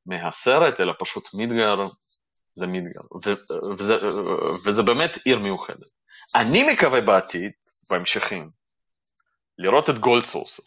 [0.05, 1.75] מהסרט, אלא פשוט מידגר,
[2.53, 3.29] זה מידגר, ו,
[3.77, 3.95] וזה,
[4.65, 5.89] וזה באמת עיר מיוחדת.
[6.35, 7.51] אני מקווה בעתיד,
[7.89, 8.49] בהמשכים,
[9.57, 10.63] לראות את גולד סורסר.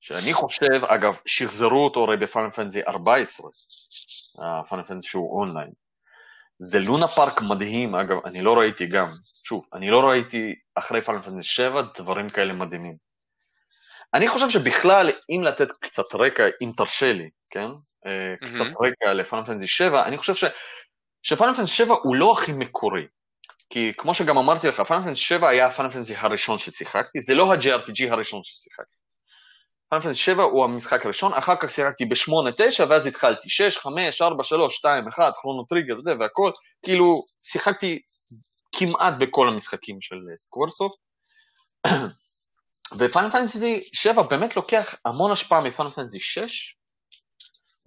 [0.00, 3.50] שאני חושב, אגב, שחזרו אותו הרי בפאנל פנזי 14,
[4.38, 5.72] הפאנל פנזי שהוא אונליין.
[6.58, 9.06] זה לונה פארק מדהים, אגב, אני לא ראיתי גם,
[9.44, 12.96] שוב, אני לא ראיתי אחרי פאנל פנזי 7 דברים כאלה מדהימים.
[14.14, 17.68] אני חושב שבכלל, אם לתת קצת רקע, אם תרשה לי, כן?
[17.70, 18.46] Mm-hmm.
[18.46, 20.44] קצת רקע לפאנל פנזי 7, אני חושב ש...
[21.22, 23.06] שפאנל פנזי 7 הוא לא הכי מקורי.
[23.70, 27.52] כי כמו שגם אמרתי לך, פאנל פנטסי 7 היה הפאנל פנטסי הראשון ששיחקתי, זה לא
[27.52, 28.97] ה-JRPG הראשון ששיחקתי.
[29.90, 33.48] Fantasy 7 הוא המשחק הראשון, אחר כך שיחקתי ב-8-9 ואז התחלתי.
[33.50, 36.50] 6, 5, 4, 3, 2, 1, Chrono Trigger זה והכל,
[36.84, 38.02] כאילו שיחקתי
[38.72, 40.96] כמעט בכל המשחקים של Squaresoft.
[42.98, 46.74] ו Final Fantasy 7 באמת לוקח המון השפעה מ Final Fantasy 6,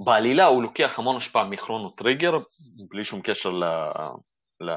[0.06, 2.38] בעלילה הוא לוקח המון השפעה מ Chrono Trigger,
[2.90, 3.64] בלי שום קשר ל...
[4.62, 4.70] ל...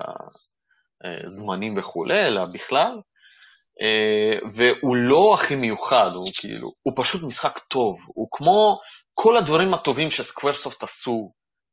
[1.04, 3.00] אה, וכולי, אלא בכלל, אה,
[4.52, 8.78] והוא לא הכי מיוחד, הוא כאילו, הוא פשוט משחק טוב, הוא כמו
[9.14, 11.32] כל הדברים הטובים שסקוורסופט עשו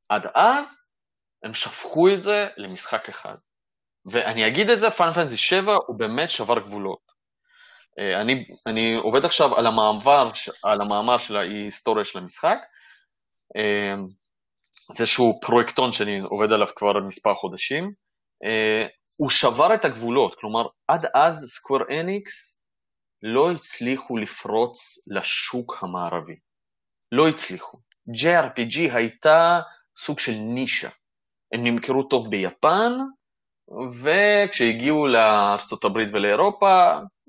[0.10, 0.78] עד אז,
[1.44, 3.36] הם שפכו את זה למשחק אחד.
[4.12, 7.12] ואני אגיד את זה, פאנל פנטסי 7 הוא באמת שבר גבולות.
[8.00, 10.30] אה, אני, אני עובד עכשיו על המעבר,
[10.64, 12.58] על המאמר של ההיסטוריה של המשחק.
[13.58, 13.94] אה,
[14.94, 17.92] זה איזשהו פרויקטון שאני עובד עליו כבר מספר חודשים.
[19.22, 22.60] הוא שבר את הגבולות, כלומר, עד אז Square Enix
[23.24, 26.36] לא הצליחו לפרוץ לשוק המערבי.
[27.12, 27.78] לא הצליחו.
[28.10, 29.62] JRPG הייתה
[29.98, 30.90] סוג של נישה.
[31.54, 32.92] הם נמכרו טוב ביפן,
[34.04, 36.76] וכשהגיעו לארה"ב ולאירופה,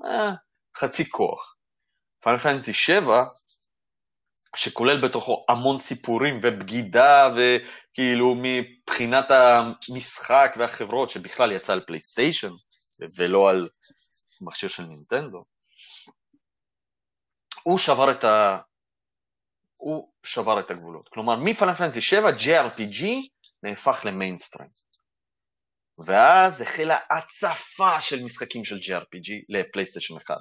[0.05, 0.31] אה,
[0.77, 1.57] חצי כוח.
[2.23, 3.25] Final Fantasy 7,
[4.57, 12.53] שכולל בתוכו המון סיפורים ובגידה, וכאילו מבחינת המשחק והחברות, שבכלל יצא על פלייסטיישן,
[13.19, 13.69] ולא על
[14.41, 15.45] מכשיר של נינטנדו,
[17.63, 18.59] הוא שבר את ה...
[19.77, 21.09] הוא שבר את הגבולות.
[21.09, 23.05] כלומר, מפאנל פנטסי 7, JRPG
[23.63, 24.69] נהפך למיינסטרים.
[26.07, 30.37] ואז החלה הצפה של משחקים של JRPG לפלייסטיישן 1.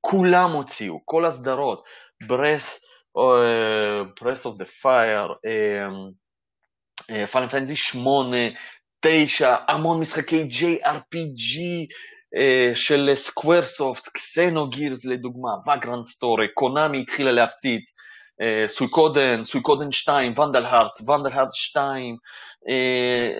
[0.00, 1.84] כולם הוציאו, כל הסדרות,
[2.22, 2.84] Breath,
[3.16, 5.30] uh, Breath of the Fire,
[7.32, 8.36] Final Fantasy 8,
[9.00, 11.58] 9, המון משחקי JRPG
[12.36, 17.94] אה, של Squaresoft, Xenogears לדוגמה, Vagrant Story, Konami התחילה להפציץ,
[18.40, 22.16] אה, Suikoden, Suikoden 2, Vandal Hearts, Vandal Hearts 2,
[22.68, 23.32] אה,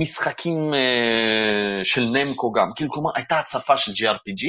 [0.00, 4.44] משחקים אה, של Namco גם, כאילו כלומר הייתה הצפה של JRPG,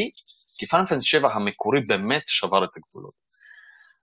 [0.58, 3.27] כי Final Fantasy 7 המקורי באמת שבר את הגבולות.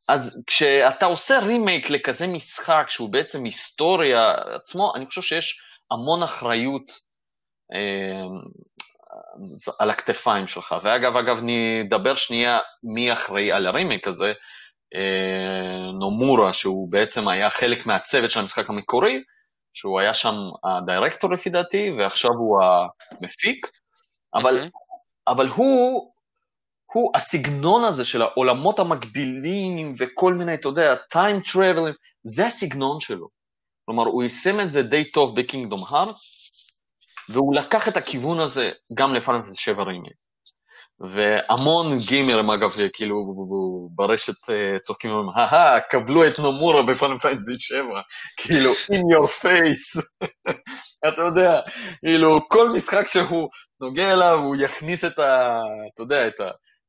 [0.08, 6.90] אז כשאתה עושה רימייק לכזה משחק שהוא בעצם היסטוריה עצמו, אני חושב שיש המון אחריות
[7.74, 8.24] אה,
[9.80, 10.74] על הכתפיים שלך.
[10.82, 12.58] ואגב, אגב, נדבר שנייה
[12.94, 14.32] מי אחראי על הרימייק הזה.
[14.94, 19.22] אה, נומורה, שהוא בעצם היה חלק מהצוות של המשחק המקורי,
[19.74, 20.34] שהוא היה שם
[20.64, 23.66] הדירקטור לפי דעתי, ועכשיו הוא המפיק,
[24.34, 24.70] אבל, okay.
[25.28, 26.12] אבל הוא,
[26.94, 33.28] הוא, הסגנון הזה של העולמות המקבילים וכל מיני, אתה יודע, time traveling, זה הסגנון שלו.
[33.84, 36.50] כלומר, הוא יישם את זה די טוב בקינגדום הארטס,
[37.28, 40.14] והוא לקח את הכיוון הזה גם לפאנל 7 רימייק.
[41.00, 43.16] והמון גיימרים אגב, כאילו
[43.94, 46.82] ברשת אה, צוחקים ואומרים, אהה, קבלו את נומורה
[47.20, 48.00] פיינטזי 7,
[48.36, 50.00] כאילו, in your face.
[51.08, 51.60] אתה יודע,
[52.04, 53.48] כאילו, כל משחק שהוא
[53.80, 55.60] נוגע אליו, הוא יכניס את ה...
[55.94, 56.40] אתה יודע, את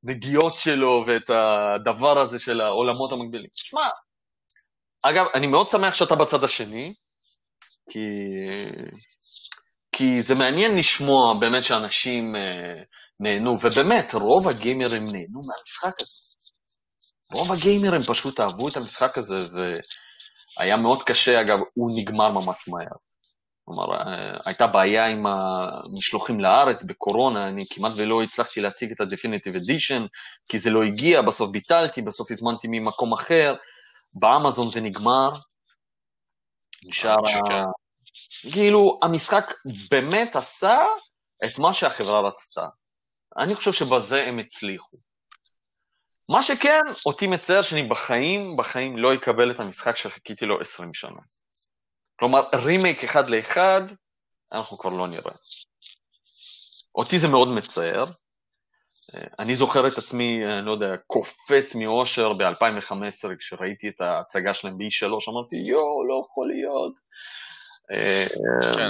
[0.08, 3.49] הנגיעות שלו ואת הדבר הזה של העולמות המקבילים.
[3.53, 3.88] שמע,
[5.03, 6.93] אגב, אני מאוד שמח שאתה בצד השני,
[7.89, 8.10] כי...
[9.91, 12.36] כי זה מעניין לשמוע באמת שאנשים...
[12.36, 12.39] Uh,
[13.20, 16.16] נהנו, ובאמת, רוב הגיימרים נהנו מהמשחק הזה.
[17.32, 19.36] רוב הגיימרים פשוט אהבו את המשחק הזה,
[20.60, 22.97] והיה מאוד קשה, אגב, הוא נגמר ממש מהר.
[23.66, 29.55] כלומר, אה, הייתה בעיה עם המשלוחים לארץ בקורונה, אני כמעט ולא הצלחתי להשיג את ה-Definitive
[29.55, 30.07] Edition,
[30.47, 33.55] כי זה לא הגיע, בסוף ביטלתי, בסוף הזמנתי ממקום אחר,
[34.20, 35.30] באמזון זה נגמר,
[36.84, 37.18] נשאר...
[37.28, 37.66] ה...
[38.51, 39.53] כאילו, המשחק
[39.91, 40.86] באמת עשה
[41.45, 42.68] את מה שהחברה רצתה.
[43.38, 44.97] אני חושב שבזה הם הצליחו.
[46.30, 51.20] מה שכן, אותי מצער שאני בחיים, בחיים לא אקבל את המשחק שחיכיתי לו 20 שנה.
[52.20, 53.82] כלומר, רימייק אחד לאחד,
[54.51, 55.34] אנחנו כבר לא נראה.
[56.95, 58.05] אותי זה מאוד מצער.
[59.39, 65.05] אני זוכר את עצמי, אני לא יודע, קופץ מאושר ב-2015, כשראיתי את ההצגה שלהם ב-E3,
[65.30, 66.93] אמרתי, יואו, לא יכול להיות.
[68.78, 68.89] כן,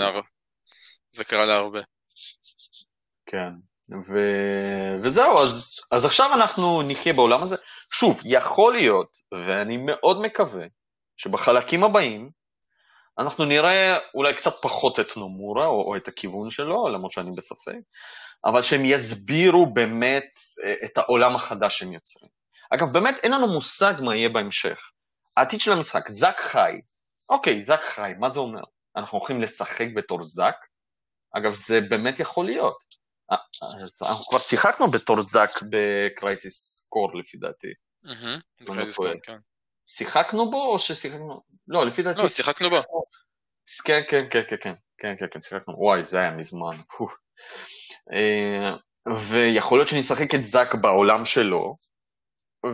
[1.11, 1.79] זה קרה להרבה.
[3.25, 3.51] כן.
[4.07, 4.19] ו...
[5.01, 7.55] וזהו, אז, אז עכשיו אנחנו נחיה בעולם הזה.
[7.91, 10.65] שוב, יכול להיות, ואני מאוד מקווה,
[11.17, 12.29] שבחלקים הבאים
[13.19, 17.73] אנחנו נראה אולי קצת פחות את נומורה, או, או את הכיוון שלו, למרות שאני בספק,
[18.45, 20.27] אבל שהם יסבירו באמת
[20.63, 22.29] אה, את העולם החדש שהם יוצרים.
[22.73, 24.79] אגב, באמת אין לנו מושג מה יהיה בהמשך.
[25.37, 26.71] העתיד של המשחק, זק חי.
[27.29, 28.63] אוקיי, זק חי, מה זה אומר?
[28.95, 30.55] אנחנו הולכים לשחק בתור זק?
[31.37, 32.83] אגב, זה באמת יכול להיות.
[34.01, 37.73] אנחנו כבר שיחקנו בתור זאק בקרייסיס קור לפי דעתי.
[39.23, 39.37] כן.
[39.85, 41.41] שיחקנו בו או ששיחקנו?
[41.67, 42.21] לא, לפי דעתי...
[42.21, 42.75] לא, שיחקנו בו.
[43.85, 45.73] כן, כן, כן, כן, כן, כן, כן, כן, שיחקנו.
[45.77, 46.75] וואי, זה היה מזמן.
[48.13, 48.75] אה,
[49.29, 51.77] ויכול להיות שנשחק את זאק בעולם שלו,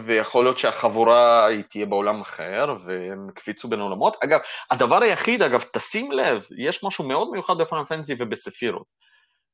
[0.05, 4.17] ויכול להיות שהחבורה היא תהיה בעולם אחר, והם יקפיצו בין עולמות.
[4.23, 4.39] אגב,
[4.71, 8.87] הדבר היחיד, אגב, תשים לב, יש משהו מאוד מיוחד בפאנל פנטסי ובספירות.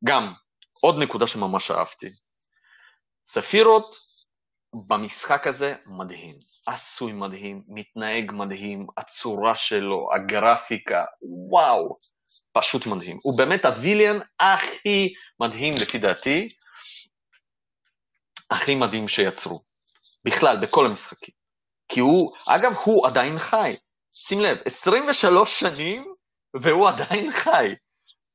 [0.05, 0.33] גם,
[0.81, 2.09] עוד נקודה שממש אהבתי.
[3.27, 3.95] ספירות
[4.88, 6.36] במשחק הזה מדהים,
[6.67, 11.05] עשוי מדהים, מתנהג מדהים, הצורה שלו, הגרפיקה,
[11.49, 11.97] וואו,
[12.53, 13.19] פשוט מדהים.
[13.23, 16.47] הוא באמת הוויליאן הכי מדהים לפי דעתי
[18.51, 19.61] הכי מדהים שיצרו.
[20.25, 21.34] בכלל, בכל המשחקים.
[21.89, 23.75] כי הוא, אגב, הוא עדיין חי.
[24.13, 26.13] שים לב, 23 שנים
[26.61, 27.75] והוא עדיין חי.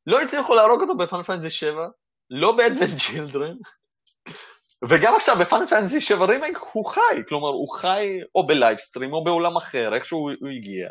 [0.07, 1.89] לא הצליחו להרוג אותו ב Final Fantasy 7,
[2.31, 3.57] לא ב Advent Children,
[4.89, 9.13] וגם עכשיו ב Final Fantasy 7 רימייק הוא חי, כלומר הוא חי או ב Lifestream
[9.13, 10.89] או בעולם אחר, איכשהו הוא הגיע.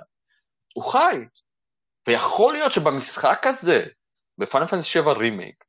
[0.75, 1.25] הוא חי.
[2.07, 3.85] ויכול להיות שבמשחק הזה,
[4.37, 5.63] ב Final Fantasy 7 רימייק,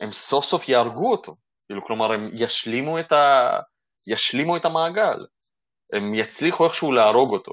[0.00, 1.36] הם סוף סוף יהרגו אותו.
[1.66, 3.50] כאילו, כלומר, הם ישלימו את, ה...
[4.06, 5.26] ישלימו את המעגל.
[5.92, 7.52] הם יצליחו איכשהו להרוג אותו.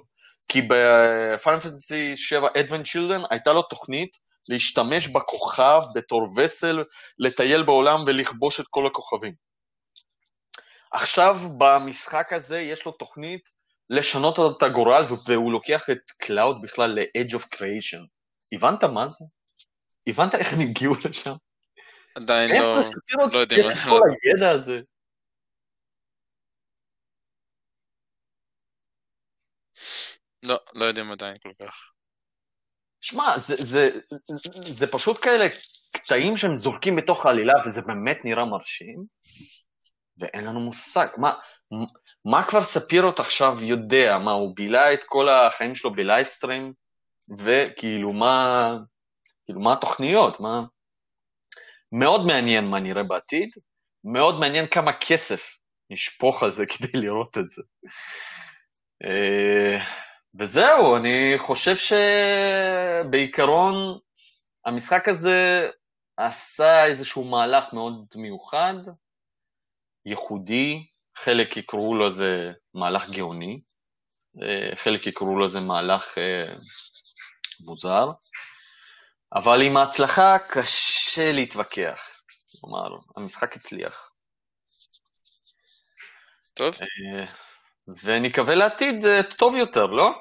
[0.49, 4.17] כי ב Final Fantasy 7 Advent Children הייתה לו תוכנית
[4.49, 6.83] להשתמש בכוכב בתור vessel,
[7.19, 9.50] לטייל בעולם ולכבוש את כל הכוכבים.
[10.91, 13.51] עכשיו במשחק הזה יש לו תוכנית
[13.89, 18.05] לשנות את הגורל והוא לוקח את Cloud בכלל ל-Edge of Creation.
[18.53, 19.25] הבנת מה זה?
[20.07, 21.31] הבנת איך הם הגיעו לשם?
[22.15, 22.79] עדיין לא,
[23.33, 23.59] לא יודעים.
[23.59, 24.81] יש את כל הידע הזה.
[30.43, 31.91] לא, לא יודעים עדיין כל כך.
[33.01, 33.89] שמע, זה, זה,
[34.29, 35.45] זה, זה פשוט כאלה
[35.91, 39.05] קטעים שהם זורקים בתוך העלילה, וזה באמת נראה מרשים,
[40.21, 41.07] ואין לנו מושג.
[41.17, 41.33] מה,
[42.25, 44.17] מה כבר ספירוט עכשיו יודע?
[44.17, 46.73] מה, הוא בילה את כל החיים שלו בלייבסטרים?
[47.37, 48.77] וכאילו, מה,
[49.45, 50.39] כאילו, מה התוכניות?
[50.39, 50.63] מה...
[51.91, 53.49] מאוד מעניין מה נראה בעתיד,
[54.03, 55.57] מאוד מעניין כמה כסף
[55.89, 57.61] נשפוך על זה כדי לראות את זה.
[59.05, 59.79] אה,
[60.39, 61.75] וזהו, אני חושב
[63.03, 63.73] שבעיקרון
[64.65, 65.69] המשחק הזה
[66.17, 68.73] עשה איזשהו מהלך מאוד מיוחד,
[70.05, 73.61] ייחודי, חלק יקראו לו זה מהלך גאוני,
[74.41, 76.53] אה, חלק יקראו לו זה מהלך אה,
[77.59, 78.11] מוזר,
[79.33, 82.21] אבל עם ההצלחה קשה להתווכח.
[82.61, 84.11] כלומר, המשחק הצליח.
[86.53, 86.75] טוב.
[86.81, 87.25] אה,
[88.03, 89.05] ונקווה לעתיד
[89.37, 90.11] טוב יותר, לא?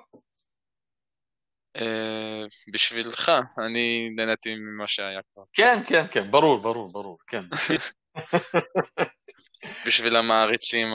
[2.72, 5.42] בשבילך, אני נהניתי ממה שהיה כבר.
[5.52, 7.44] כן, כן, כן, ברור, ברור, ברור, כן.
[9.86, 10.88] בשביל המעריצים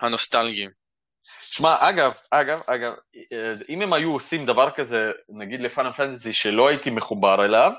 [0.00, 0.70] הנוסטלגיים.
[1.40, 2.92] שמע, אגב, אגב, אגב,
[3.68, 4.98] אם הם היו עושים דבר כזה,
[5.28, 7.72] נגיד לפאנל פנטזי שלא הייתי מחובר אליו,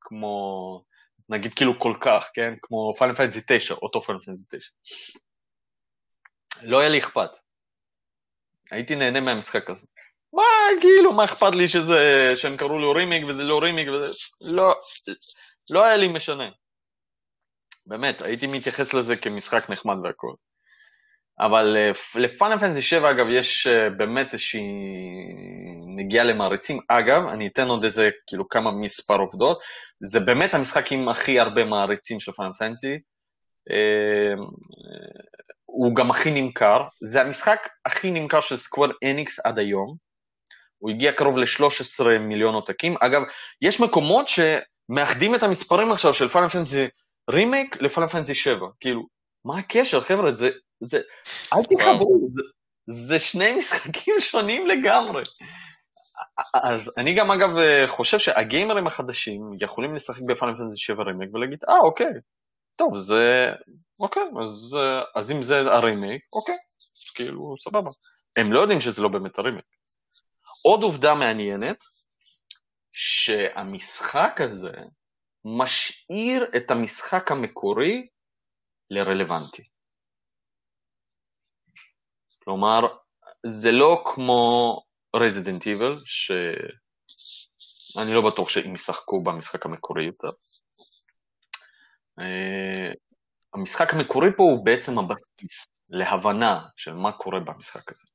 [0.00, 0.82] כמו,
[1.28, 2.54] נגיד כאילו כל כך, כן?
[2.62, 4.70] כמו פאנל פנטזי 9, אותו פאנל פנטזי 9.
[6.62, 7.30] לא היה לי אכפת.
[8.70, 9.86] הייתי נהנה מהמשחק הזה.
[10.32, 10.42] מה,
[10.80, 14.06] כאילו, מה אכפת לי שזה, שהם קראו לו רימיק וזה לא רימיק וזה...
[14.40, 14.74] לא,
[15.70, 16.48] לא היה לי משנה.
[17.86, 20.32] באמת, הייתי מתייחס לזה כמשחק נחמד והכל.
[21.40, 24.62] אבל אה, לפאנל פנטזי 7, אגב, יש אה, באמת איזושהי
[25.96, 26.80] נגיעה למעריצים.
[26.88, 29.60] אגב, אני אתן עוד איזה, כאילו, כמה מספר עובדות.
[30.00, 32.98] זה באמת המשחק עם הכי הרבה מעריצים של פאנל פנטזי.
[33.70, 34.34] אה,
[35.64, 36.78] הוא גם הכי נמכר.
[37.02, 39.96] זה המשחק הכי נמכר של סקוואר אניקס עד היום.
[40.78, 42.94] הוא הגיע קרוב ל-13 מיליון עותקים.
[43.00, 43.22] אגב,
[43.62, 46.88] יש מקומות שמאחדים את המספרים עכשיו של Final Fantasy
[47.30, 48.66] Remake ל Final Fantasy 7.
[48.80, 49.02] כאילו,
[49.44, 50.32] מה הקשר, חבר'ה?
[50.32, 50.50] זה,
[50.80, 51.00] זה,
[51.52, 52.42] אל תחברו, זה,
[52.86, 55.22] זה שני משחקים שונים לגמרי.
[56.54, 57.50] אז אני גם אגב
[57.86, 62.12] חושב שהגיימרים החדשים יכולים לשחק ב Final Fantasy 7 רימייק ולהגיד, אה, אוקיי,
[62.76, 63.50] טוב, זה...
[64.00, 64.76] אוקיי, אז,
[65.16, 66.54] אז אם זה הרימייק, אוקיי,
[67.14, 67.90] כאילו, סבבה.
[68.36, 69.64] הם לא יודעים שזה לא באמת הרימייק.
[70.64, 71.84] עוד עובדה מעניינת,
[72.92, 74.72] שהמשחק הזה
[75.44, 78.08] משאיר את המשחק המקורי
[78.90, 79.62] לרלוונטי.
[82.44, 82.80] כלומר,
[83.46, 84.80] זה לא כמו
[85.16, 90.28] Resident Evil, שאני לא בטוח שאם ישחקו במשחק המקורי יותר.
[92.20, 92.92] אה,
[93.54, 98.13] המשחק המקורי פה הוא בעצם הבסיס להבנה של מה קורה במשחק הזה.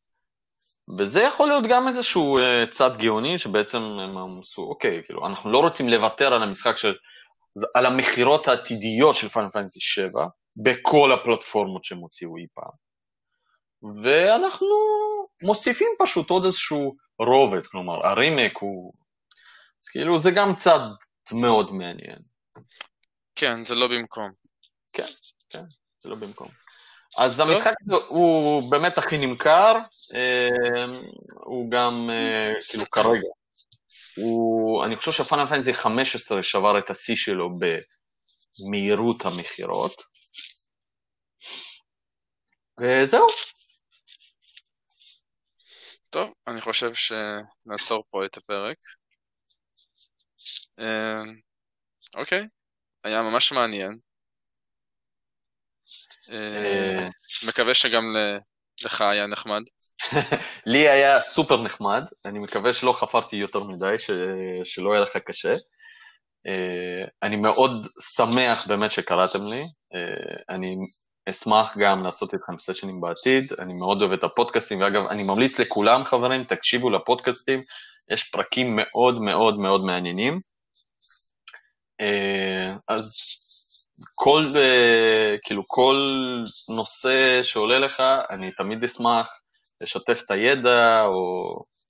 [0.97, 5.59] וזה יכול להיות גם איזשהו אה, צד גאוני שבעצם הם עשו, אוקיי, כאילו, אנחנו לא
[5.59, 6.93] רוצים לוותר על המשחק של,
[7.75, 10.09] על המכירות העתידיות של פיינל פנטסי 7
[10.63, 12.71] בכל הפלטפורמות שהם הוציאו אי פעם.
[14.03, 14.67] ואנחנו
[15.43, 18.93] מוסיפים פשוט עוד איזשהו רובד, כלומר, הרימק הוא...
[19.83, 20.79] אז כאילו, זה גם צד
[21.31, 22.19] מאוד מעניין.
[23.35, 24.31] כן, זה לא במקום.
[24.93, 25.03] כן,
[25.49, 25.63] כן,
[26.03, 26.47] זה לא במקום.
[27.18, 27.49] אז טוב.
[27.49, 27.73] המשחק
[28.07, 29.76] הוא באמת הכי נמכר,
[30.15, 30.86] אה,
[31.34, 33.27] הוא גם, אה, כאילו, כרגע.
[34.15, 37.49] הוא, אני חושב שפאנל פנטזי 15 שבר את השיא שלו
[38.60, 40.02] במהירות המכירות.
[42.81, 43.27] וזהו.
[46.10, 48.77] טוב, אני חושב שנעצור פה את הפרק.
[50.80, 51.23] אה,
[52.15, 52.48] אוקיי,
[53.03, 54.09] היה ממש מעניין.
[56.31, 57.07] אה,
[57.47, 58.03] מקווה שגם
[58.85, 59.61] לך היה נחמד.
[60.65, 64.11] לי היה סופר נחמד, אני מקווה שלא חפרתי יותר מדי, ש...
[64.64, 65.53] שלא יהיה לך קשה.
[66.47, 69.64] אה, אני מאוד שמח באמת שקראתם לי,
[69.95, 70.76] אה, אני
[71.30, 76.03] אשמח גם לעשות איתכם סשנים בעתיד, אני מאוד אוהב את הפודקאסטים, ואגב, אני ממליץ לכולם
[76.03, 77.60] חברים, תקשיבו לפודקאסטים,
[78.11, 80.39] יש פרקים מאוד מאוד מאוד מעניינים.
[82.88, 83.18] אז
[84.15, 84.53] כל,
[85.43, 85.95] כאילו, כל
[86.69, 89.30] נושא שעולה לך, אני תמיד אשמח
[89.81, 91.41] לשתף את הידע, או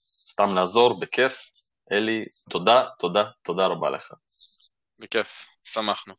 [0.02, 1.50] סתם לעזור, בכיף.
[1.92, 4.14] אלי, תודה, תודה, תודה רבה לך.
[5.00, 6.14] בכיף, שמחנו.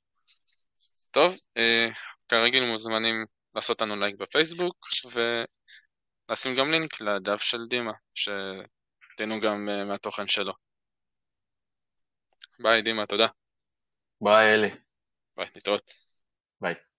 [1.11, 1.89] טוב, אה,
[2.29, 9.85] כרגיל מוזמנים לעשות לנו לייק בפייסבוק, ולשים גם לינק לדף של דימה, שתהנו גם אה,
[9.85, 10.53] מהתוכן שלו.
[12.63, 13.27] ביי, דימה, תודה.
[14.21, 14.71] ביי, אלי.
[15.41, 15.93] ביי, נתראות.
[16.61, 16.90] ביי.